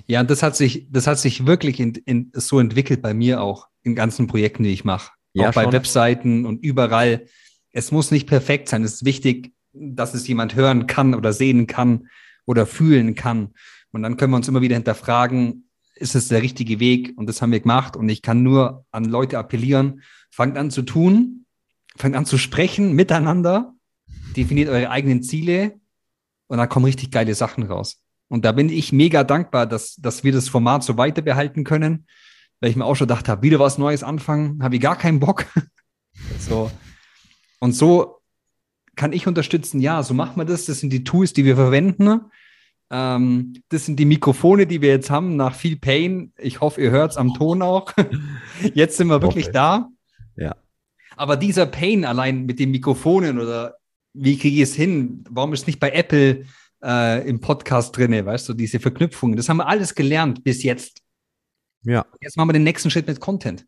Ja, 0.06 0.22
das 0.24 0.42
hat 0.42 0.56
sich, 0.56 0.86
das 0.90 1.06
hat 1.06 1.18
sich 1.18 1.46
wirklich 1.46 1.80
in, 1.80 1.94
in, 2.04 2.30
so 2.34 2.58
entwickelt 2.58 3.02
bei 3.02 3.14
mir 3.14 3.42
auch 3.42 3.68
in 3.82 3.94
ganzen 3.94 4.26
Projekten, 4.26 4.62
die 4.62 4.72
ich 4.72 4.84
mache. 4.84 5.12
Ja, 5.32 5.50
auch 5.50 5.54
bei 5.54 5.64
schon. 5.64 5.72
Webseiten 5.72 6.46
und 6.46 6.62
überall. 6.62 7.26
Es 7.72 7.92
muss 7.92 8.10
nicht 8.10 8.26
perfekt 8.26 8.68
sein. 8.68 8.82
Es 8.84 8.94
ist 8.94 9.04
wichtig, 9.04 9.52
dass 9.72 10.14
es 10.14 10.26
jemand 10.26 10.54
hören 10.54 10.86
kann 10.86 11.14
oder 11.14 11.32
sehen 11.32 11.66
kann 11.66 12.08
oder 12.46 12.66
fühlen 12.66 13.14
kann. 13.14 13.54
Und 13.92 14.02
dann 14.02 14.16
können 14.16 14.32
wir 14.32 14.36
uns 14.36 14.48
immer 14.48 14.62
wieder 14.62 14.76
hinterfragen, 14.76 15.68
ist 15.94 16.14
es 16.14 16.28
der 16.28 16.42
richtige 16.42 16.80
Weg? 16.80 17.12
Und 17.16 17.26
das 17.26 17.40
haben 17.42 17.52
wir 17.52 17.60
gemacht. 17.60 17.96
Und 17.96 18.08
ich 18.08 18.22
kann 18.22 18.42
nur 18.42 18.84
an 18.90 19.04
Leute 19.04 19.38
appellieren, 19.38 20.02
fangt 20.30 20.56
an 20.56 20.70
zu 20.70 20.82
tun, 20.82 21.46
fangt 21.96 22.16
an 22.16 22.26
zu 22.26 22.38
sprechen 22.38 22.92
miteinander, 22.92 23.74
definiert 24.36 24.68
eure 24.68 24.90
eigenen 24.90 25.22
Ziele 25.22 25.80
und 26.46 26.58
dann 26.58 26.68
kommen 26.68 26.84
richtig 26.84 27.10
geile 27.10 27.34
Sachen 27.34 27.64
raus. 27.64 28.02
Und 28.28 28.44
da 28.44 28.52
bin 28.52 28.68
ich 28.68 28.92
mega 28.92 29.24
dankbar, 29.24 29.66
dass, 29.66 29.96
dass 29.96 30.24
wir 30.24 30.32
das 30.32 30.48
Format 30.48 30.82
so 30.82 30.96
weiter 30.96 31.22
behalten 31.22 31.64
können, 31.64 32.06
weil 32.60 32.70
ich 32.70 32.76
mir 32.76 32.84
auch 32.84 32.96
schon 32.96 33.06
gedacht 33.06 33.28
habe, 33.28 33.42
wieder 33.42 33.58
was 33.58 33.78
Neues 33.78 34.02
anfangen, 34.02 34.62
habe 34.62 34.76
ich 34.76 34.80
gar 34.80 34.96
keinen 34.96 35.20
Bock. 35.20 35.46
so. 36.38 36.70
Und 37.60 37.72
so 37.72 38.16
kann 38.96 39.12
ich 39.12 39.26
unterstützen, 39.26 39.80
ja, 39.80 40.02
so 40.02 40.14
machen 40.14 40.36
wir 40.36 40.44
das. 40.44 40.64
Das 40.64 40.80
sind 40.80 40.92
die 40.92 41.04
Tools, 41.04 41.32
die 41.32 41.44
wir 41.44 41.54
verwenden. 41.54 42.22
Ähm, 42.90 43.54
das 43.68 43.86
sind 43.86 43.98
die 43.98 44.04
Mikrofone, 44.04 44.66
die 44.66 44.80
wir 44.80 44.90
jetzt 44.90 45.10
haben, 45.10 45.36
nach 45.36 45.54
viel 45.54 45.76
Pain. 45.76 46.32
Ich 46.38 46.60
hoffe, 46.60 46.80
ihr 46.80 46.90
hört 46.90 47.12
es 47.12 47.16
am 47.16 47.34
Ton 47.34 47.62
auch. 47.62 47.92
jetzt 48.74 48.96
sind 48.96 49.08
wir 49.08 49.22
wirklich 49.22 49.50
da. 49.50 49.90
Ja. 50.36 50.56
Aber 51.16 51.36
dieser 51.36 51.66
Pain 51.66 52.04
allein 52.04 52.46
mit 52.46 52.58
den 52.58 52.70
Mikrofonen 52.70 53.38
oder 53.38 53.76
wie 54.12 54.38
kriege 54.38 54.56
ich 54.56 54.62
es 54.62 54.74
hin? 54.74 55.24
Warum 55.28 55.52
ist 55.52 55.66
nicht 55.66 55.80
bei 55.80 55.90
Apple 55.90 56.44
äh, 56.82 57.28
im 57.28 57.40
Podcast 57.40 57.96
drin, 57.96 58.12
weißt 58.24 58.48
du, 58.48 58.54
diese 58.54 58.80
Verknüpfungen. 58.80 59.36
Das 59.36 59.48
haben 59.48 59.58
wir 59.58 59.66
alles 59.66 59.94
gelernt 59.94 60.44
bis 60.44 60.62
jetzt. 60.62 61.02
Ja. 61.82 62.04
Jetzt 62.20 62.36
machen 62.36 62.48
wir 62.48 62.52
den 62.54 62.64
nächsten 62.64 62.90
Schritt 62.90 63.06
mit 63.06 63.20
Content. 63.20 63.66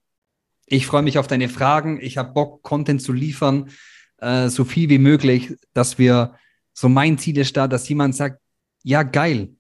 Ich 0.67 0.87
freue 0.87 1.03
mich 1.03 1.19
auf 1.19 1.27
deine 1.27 1.49
Fragen. 1.49 1.99
Ich 2.01 2.19
habe 2.19 2.33
Bock, 2.33 2.63
Content 2.63 3.01
zu 3.01 3.13
liefern, 3.13 3.71
äh, 4.19 4.49
so 4.49 4.65
viel 4.65 4.89
wie 4.89 4.99
möglich, 4.99 5.55
dass 5.73 5.99
wir, 5.99 6.35
so 6.73 6.89
mein 6.89 7.19
Ziel 7.19 7.39
ist 7.39 7.57
da, 7.57 7.69
dass 7.69 7.89
jemand 7.89 8.15
sagt, 8.15 8.41
ja, 8.83 9.03
geil, 9.03 9.55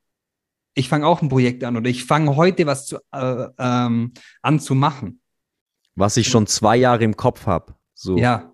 ich 0.74 0.88
fange 0.88 1.06
auch 1.06 1.22
ein 1.22 1.28
Projekt 1.28 1.64
an 1.64 1.76
oder 1.76 1.88
ich 1.88 2.04
fange 2.04 2.36
heute 2.36 2.66
was 2.66 2.86
zu, 2.86 2.98
äh, 3.12 3.46
ähm, 3.58 4.12
an 4.42 4.60
zu 4.60 4.74
machen. 4.74 5.20
Was 5.94 6.16
ich 6.16 6.28
schon 6.28 6.46
zwei 6.46 6.76
Jahre 6.76 7.02
im 7.04 7.16
Kopf 7.16 7.46
habe. 7.46 7.74
So. 7.94 8.16
Ja 8.16 8.52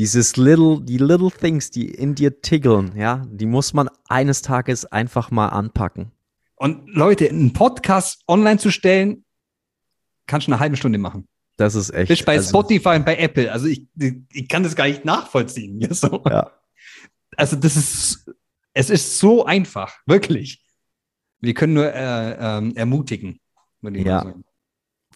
dieses 0.00 0.38
little, 0.38 0.80
die 0.80 0.96
little 0.96 1.30
things, 1.30 1.70
die 1.70 1.90
in 1.90 2.14
dir 2.14 2.40
tiggeln, 2.40 2.96
ja, 2.96 3.22
die 3.30 3.44
muss 3.44 3.74
man 3.74 3.90
eines 4.08 4.40
Tages 4.40 4.86
einfach 4.86 5.30
mal 5.30 5.48
anpacken. 5.48 6.10
Und 6.56 6.88
Leute, 6.88 7.28
einen 7.28 7.52
Podcast 7.52 8.22
online 8.26 8.56
zu 8.56 8.70
stellen, 8.70 9.26
kannst 10.26 10.46
du 10.46 10.52
eine 10.52 10.58
halbe 10.58 10.78
Stunde 10.78 10.96
machen. 10.96 11.28
Das 11.58 11.74
ist 11.74 11.90
echt. 11.90 12.08
Bist 12.08 12.24
bei 12.24 12.36
also, 12.36 12.48
Spotify 12.48 12.96
und 12.96 13.04
bei 13.04 13.18
Apple. 13.18 13.52
Also 13.52 13.66
ich, 13.66 13.88
ich 14.32 14.48
kann 14.48 14.62
das 14.62 14.74
gar 14.74 14.86
nicht 14.86 15.04
nachvollziehen. 15.04 15.86
So. 15.92 16.22
ja. 16.24 16.50
Also 17.36 17.56
das 17.56 17.76
ist, 17.76 18.32
es 18.72 18.88
ist 18.88 19.18
so 19.18 19.44
einfach, 19.44 19.98
wirklich. 20.06 20.64
Wir 21.40 21.52
können 21.52 21.74
nur 21.74 21.92
äh, 21.92 22.30
äh, 22.30 22.74
ermutigen. 22.74 23.38
Ja. 23.82 24.22
Sagen. 24.22 24.44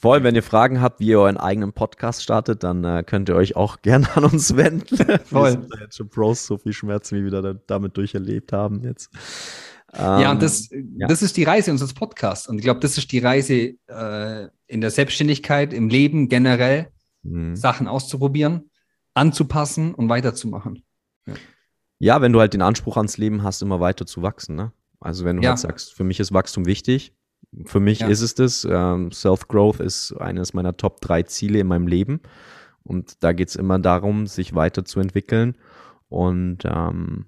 Vor 0.04 0.12
allem, 0.12 0.24
wenn 0.24 0.34
ihr 0.34 0.42
Fragen 0.42 0.82
habt, 0.82 1.00
wie 1.00 1.06
ihr 1.06 1.18
euren 1.18 1.38
eigenen 1.38 1.72
Podcast 1.72 2.22
startet, 2.22 2.62
dann 2.62 2.84
äh, 2.84 3.02
könnt 3.06 3.30
ihr 3.30 3.36
euch 3.36 3.56
auch 3.56 3.78
gerne 3.82 4.06
an 4.14 4.24
uns 4.24 4.54
wenden. 4.54 4.98
Voll. 5.24 5.44
Wir 5.44 5.50
sind 5.52 5.72
da 5.74 5.80
jetzt 5.80 5.96
schon 5.96 6.10
Pros, 6.10 6.44
so 6.44 6.58
viel 6.58 6.74
Schmerz, 6.74 7.10
wie 7.10 7.24
wir 7.24 7.30
da, 7.30 7.54
damit 7.54 7.96
durcherlebt 7.96 8.52
haben 8.52 8.82
jetzt. 8.82 9.08
Ähm, 9.94 10.20
ja, 10.20 10.30
und 10.30 10.42
das, 10.42 10.68
ja. 10.70 11.06
das 11.08 11.22
ist 11.22 11.38
die 11.38 11.44
Reise 11.44 11.70
unseres 11.70 11.94
Podcasts. 11.94 12.46
Und 12.46 12.58
ich 12.58 12.64
glaube, 12.64 12.80
das 12.80 12.98
ist 12.98 13.12
die 13.12 13.18
Reise 13.18 13.76
äh, 13.86 14.48
in 14.66 14.82
der 14.82 14.90
Selbstständigkeit, 14.90 15.72
im 15.72 15.88
Leben 15.88 16.28
generell, 16.28 16.90
mhm. 17.22 17.56
Sachen 17.56 17.88
auszuprobieren, 17.88 18.70
anzupassen 19.14 19.94
und 19.94 20.10
weiterzumachen. 20.10 20.84
Ja. 21.26 21.34
ja, 21.98 22.20
wenn 22.20 22.34
du 22.34 22.40
halt 22.40 22.52
den 22.52 22.60
Anspruch 22.60 22.98
ans 22.98 23.16
Leben 23.16 23.42
hast, 23.42 23.62
immer 23.62 23.80
weiter 23.80 24.04
zu 24.04 24.20
wachsen. 24.20 24.54
Ne? 24.54 24.70
Also 25.00 25.24
wenn 25.24 25.38
du 25.38 25.44
ja. 25.44 25.52
halt 25.52 25.60
sagst, 25.60 25.94
für 25.94 26.04
mich 26.04 26.20
ist 26.20 26.34
Wachstum 26.34 26.66
wichtig, 26.66 27.14
Für 27.66 27.80
mich 27.80 28.00
Ja. 28.00 28.08
ist 28.08 28.20
es 28.20 28.34
das. 28.34 28.66
Ähm, 28.68 29.12
Self-Growth 29.12 29.80
ist 29.80 30.12
eines 30.12 30.54
meiner 30.54 30.76
Top 30.76 31.00
drei 31.00 31.22
Ziele 31.22 31.60
in 31.60 31.66
meinem 31.66 31.86
Leben. 31.86 32.20
Und 32.82 33.22
da 33.22 33.32
geht 33.32 33.48
es 33.48 33.56
immer 33.56 33.78
darum, 33.78 34.26
sich 34.26 34.54
weiterzuentwickeln 34.54 35.56
und 36.08 36.58
ähm, 36.64 37.26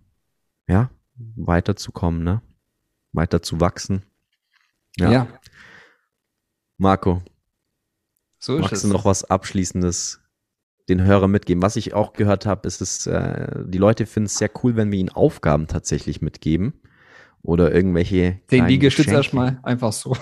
ja, 0.68 0.90
weiterzukommen, 1.36 2.22
ne? 2.24 2.42
Weiter 3.12 3.40
zu 3.40 3.60
wachsen. 3.60 4.02
Ja, 4.98 5.10
Ja. 5.10 5.28
Marco, 6.78 7.22
so 8.38 8.56
ist 8.56 8.60
magst 8.62 8.72
es. 8.74 8.82
du 8.82 8.88
noch 8.88 9.06
was 9.06 9.24
Abschließendes 9.24 10.20
den 10.90 11.02
Hörern 11.02 11.30
mitgeben? 11.30 11.62
Was 11.62 11.76
ich 11.76 11.94
auch 11.94 12.12
gehört 12.12 12.44
habe, 12.44 12.66
ist 12.68 12.80
es, 12.82 13.06
äh, 13.06 13.64
die 13.66 13.78
Leute 13.78 14.04
finden 14.06 14.26
es 14.26 14.36
sehr 14.36 14.50
cool, 14.62 14.76
wenn 14.76 14.92
wir 14.92 14.98
ihnen 14.98 15.08
Aufgaben 15.08 15.66
tatsächlich 15.68 16.20
mitgeben. 16.20 16.80
Oder 17.46 17.72
irgendwelche. 17.72 18.40
Zehn 18.48 18.66
Liegestütze 18.66 19.10
Geschenke. 19.10 19.16
erstmal, 19.18 19.60
einfach 19.62 19.92
so. 19.92 20.16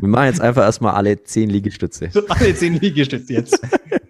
Wir 0.00 0.08
machen 0.08 0.26
jetzt 0.26 0.40
einfach 0.40 0.62
erstmal 0.62 0.94
alle 0.94 1.22
zehn 1.22 1.48
Liegestütze. 1.48 2.10
Alle 2.28 2.52
zehn 2.52 2.74
Liegestütze 2.74 3.32
jetzt. 3.32 3.60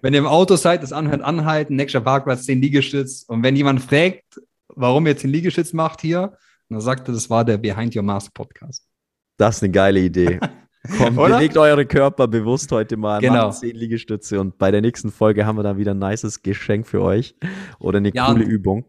wenn 0.01 0.15
ihr 0.15 0.21
im 0.21 0.27
Auto 0.27 0.57
seid, 0.57 0.83
das 0.83 0.91
anhört, 0.91 1.21
anhalten, 1.21 1.77
nächster 1.77 2.01
Parkplatz, 2.01 2.45
zehn 2.45 2.63
Liegestütz. 2.63 3.25
Und 3.25 3.43
wenn 3.43 3.55
jemand 3.55 3.83
fragt, 3.83 4.41
warum 4.69 5.07
ihr 5.07 5.15
zehn 5.15 5.31
Liegestütz 5.31 5.75
macht 5.75 6.01
hier, 6.01 6.39
dann 6.71 6.81
sagt 6.81 7.07
er, 7.07 7.13
das 7.13 7.29
war 7.29 7.45
der 7.45 7.59
Behind 7.59 7.95
Your 7.95 8.03
Mask 8.03 8.33
Podcast. 8.33 8.87
Das 9.37 9.57
ist 9.57 9.63
eine 9.63 9.73
geile 9.73 10.01
Idee. 10.01 10.41
Komm, 10.99 11.19
Oder? 11.19 11.37
bewegt 11.37 11.59
eure 11.59 11.85
Körper 11.85 12.29
bewusst 12.29 12.73
heute 12.73 12.97
mal. 12.97 13.21
Genau. 13.21 13.49
Macht 13.49 13.59
zehn 13.59 13.77
Liegestütze 13.77 14.41
und 14.41 14.57
bei 14.57 14.71
der 14.71 14.81
nächsten 14.81 15.11
Folge 15.11 15.45
haben 15.45 15.57
wir 15.57 15.63
dann 15.63 15.77
wieder 15.77 15.93
ein 15.93 15.99
nices 15.99 16.43
Geschenk 16.43 16.87
für 16.87 17.03
euch 17.03 17.35
oder 17.79 17.99
eine 17.99 18.15
Ja, 18.15 18.33
coole 18.33 18.45
Übung. 18.45 18.87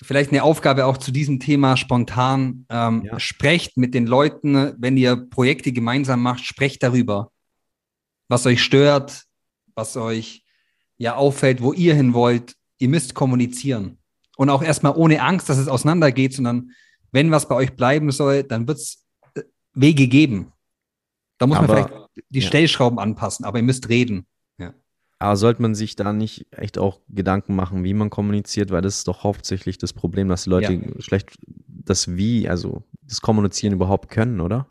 Vielleicht 0.00 0.30
eine 0.30 0.44
Aufgabe 0.44 0.86
auch 0.86 0.96
zu 0.96 1.10
diesem 1.10 1.40
Thema 1.40 1.76
spontan. 1.76 2.66
Ähm, 2.68 3.02
Ja. 3.04 3.18
Sprecht 3.18 3.76
mit 3.76 3.94
den 3.94 4.06
Leuten, 4.06 4.74
wenn 4.78 4.96
ihr 4.96 5.16
Projekte 5.16 5.72
gemeinsam 5.72 6.22
macht, 6.22 6.44
sprecht 6.44 6.82
darüber, 6.82 7.32
was 8.28 8.46
euch 8.46 8.62
stört, 8.62 9.24
was 9.74 9.96
euch 9.96 10.44
ja 10.98 11.16
auffällt, 11.16 11.62
wo 11.62 11.72
ihr 11.72 11.94
hin 11.94 12.14
wollt. 12.14 12.54
Ihr 12.78 12.88
müsst 12.88 13.14
kommunizieren. 13.14 13.98
Und 14.36 14.50
auch 14.50 14.62
erstmal 14.62 14.94
ohne 14.94 15.20
Angst, 15.22 15.48
dass 15.48 15.58
es 15.58 15.66
auseinandergeht, 15.66 16.32
sondern 16.34 16.70
wenn 17.10 17.30
was 17.32 17.48
bei 17.48 17.56
euch 17.56 17.74
bleiben 17.74 18.10
soll, 18.12 18.44
dann 18.44 18.68
wird 18.68 18.78
es 18.78 19.04
Wege 19.74 20.06
geben. 20.06 20.52
Da 21.38 21.46
muss 21.46 21.56
man 21.60 21.64
Aber- 21.70 21.88
vielleicht 21.88 22.08
die 22.30 22.40
ja. 22.40 22.46
Stellschrauben 22.46 22.98
anpassen, 23.00 23.44
aber 23.44 23.58
ihr 23.58 23.64
müsst 23.64 23.88
reden. 23.88 24.26
Aber 25.20 25.36
sollte 25.36 25.62
man 25.62 25.74
sich 25.74 25.96
da 25.96 26.12
nicht 26.12 26.46
echt 26.52 26.78
auch 26.78 27.00
Gedanken 27.08 27.56
machen, 27.56 27.82
wie 27.82 27.94
man 27.94 28.08
kommuniziert, 28.08 28.70
weil 28.70 28.82
das 28.82 28.98
ist 28.98 29.08
doch 29.08 29.24
hauptsächlich 29.24 29.76
das 29.78 29.92
Problem, 29.92 30.28
dass 30.28 30.46
Leute 30.46 30.94
schlecht 31.00 31.36
das 31.66 32.16
Wie, 32.16 32.48
also 32.48 32.84
das 33.02 33.20
Kommunizieren 33.20 33.72
überhaupt 33.72 34.10
können, 34.10 34.40
oder? 34.40 34.68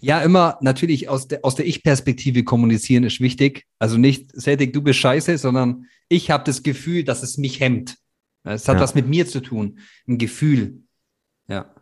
Ja, 0.00 0.20
immer 0.22 0.58
natürlich 0.60 1.08
aus 1.08 1.28
der, 1.28 1.44
aus 1.44 1.54
der 1.54 1.66
Ich-Perspektive 1.66 2.44
kommunizieren 2.44 3.04
ist 3.04 3.20
wichtig. 3.20 3.66
Also 3.78 3.96
nicht, 3.96 4.30
Cedric, 4.38 4.72
du 4.72 4.82
bist 4.82 4.98
scheiße, 4.98 5.38
sondern 5.38 5.86
ich 6.08 6.30
habe 6.30 6.44
das 6.44 6.62
Gefühl, 6.62 7.04
dass 7.04 7.22
es 7.22 7.38
mich 7.38 7.60
hemmt. 7.60 7.96
Es 8.42 8.68
hat 8.68 8.76
Ja. 8.76 8.82
was 8.82 8.94
mit 8.94 9.08
mir 9.08 9.26
zu 9.26 9.40
tun. 9.40 9.78
Ein 10.06 10.18
Gefühl. 10.18 10.82
Ja. 11.48 11.74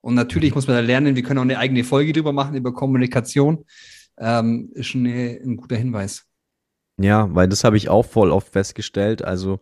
Und 0.00 0.14
natürlich 0.14 0.54
muss 0.54 0.66
man 0.66 0.76
da 0.76 0.80
lernen, 0.80 1.14
wir 1.16 1.22
können 1.22 1.38
auch 1.38 1.44
eine 1.44 1.58
eigene 1.58 1.84
Folge 1.84 2.12
drüber 2.12 2.32
machen, 2.32 2.56
über 2.56 2.74
Kommunikation. 2.74 3.64
Ähm, 4.18 4.70
ist 4.74 4.88
schon 4.88 5.06
eine, 5.06 5.40
ein 5.42 5.56
guter 5.56 5.76
Hinweis. 5.76 6.26
Ja, 6.98 7.28
weil 7.34 7.48
das 7.48 7.64
habe 7.64 7.76
ich 7.76 7.88
auch 7.88 8.04
voll 8.04 8.30
oft 8.30 8.52
festgestellt. 8.52 9.22
Also, 9.24 9.60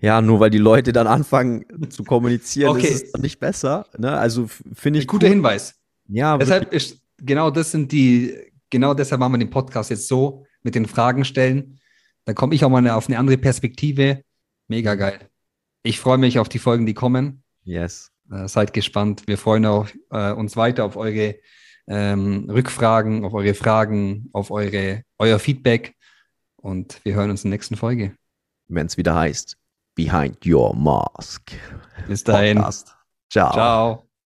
ja, 0.00 0.20
nur 0.22 0.40
weil 0.40 0.50
die 0.50 0.58
Leute 0.58 0.92
dann 0.92 1.06
anfangen 1.06 1.64
zu 1.90 2.04
kommunizieren, 2.04 2.70
Okay. 2.70 2.86
ist 2.88 3.04
es 3.04 3.12
doch 3.12 3.20
nicht 3.20 3.38
besser. 3.38 3.86
Ne? 3.98 4.10
Also 4.16 4.46
finde 4.48 4.98
Ein 4.98 5.02
ich 5.02 5.06
guter 5.06 5.26
cool. 5.26 5.32
Hinweis. 5.34 5.74
Ja, 6.08 6.38
Deshalb 6.38 6.72
ist, 6.72 6.98
genau 7.18 7.50
das 7.50 7.70
sind 7.70 7.92
die, 7.92 8.34
genau 8.70 8.94
deshalb 8.94 9.20
machen 9.20 9.34
wir 9.34 9.38
den 9.38 9.50
Podcast 9.50 9.90
jetzt 9.90 10.08
so, 10.08 10.44
mit 10.62 10.74
den 10.74 10.86
Fragen 10.86 11.24
stellen. 11.24 11.78
Dann 12.24 12.34
komme 12.34 12.54
ich 12.54 12.64
auch 12.64 12.68
mal 12.70 12.88
auf 12.90 13.08
eine 13.08 13.18
andere 13.18 13.38
Perspektive. 13.38 14.22
Mega 14.68 14.94
geil. 14.94 15.18
Ich 15.82 16.00
freue 16.00 16.18
mich 16.18 16.38
auf 16.38 16.48
die 16.48 16.58
Folgen, 16.58 16.86
die 16.86 16.94
kommen. 16.94 17.42
yes. 17.64 18.10
Äh, 18.30 18.46
seid 18.46 18.72
gespannt. 18.72 19.24
Wir 19.26 19.36
freuen 19.38 19.66
auch, 19.66 19.88
äh, 20.10 20.30
uns 20.32 20.56
weiter 20.56 20.84
auf 20.84 20.96
eure 20.96 21.34
ähm, 21.88 22.48
Rückfragen, 22.48 23.24
auf 23.24 23.34
eure 23.34 23.54
Fragen, 23.54 24.28
auf 24.32 24.50
eure, 24.52 25.02
euer 25.18 25.38
Feedback. 25.40 25.94
Und 26.62 27.04
wir 27.04 27.14
hören 27.14 27.30
uns 27.30 27.44
in 27.44 27.50
der 27.50 27.56
nächsten 27.56 27.76
Folge. 27.76 28.14
Wenn 28.68 28.86
es 28.86 28.96
wieder 28.96 29.14
heißt, 29.14 29.56
Behind 29.94 30.46
Your 30.46 30.74
Mask. 30.74 31.52
Bis 32.06 32.22
dahin. 32.24 32.58
Podcast. 32.58 32.96
Ciao. 33.30 33.52
Ciao. 33.52 34.09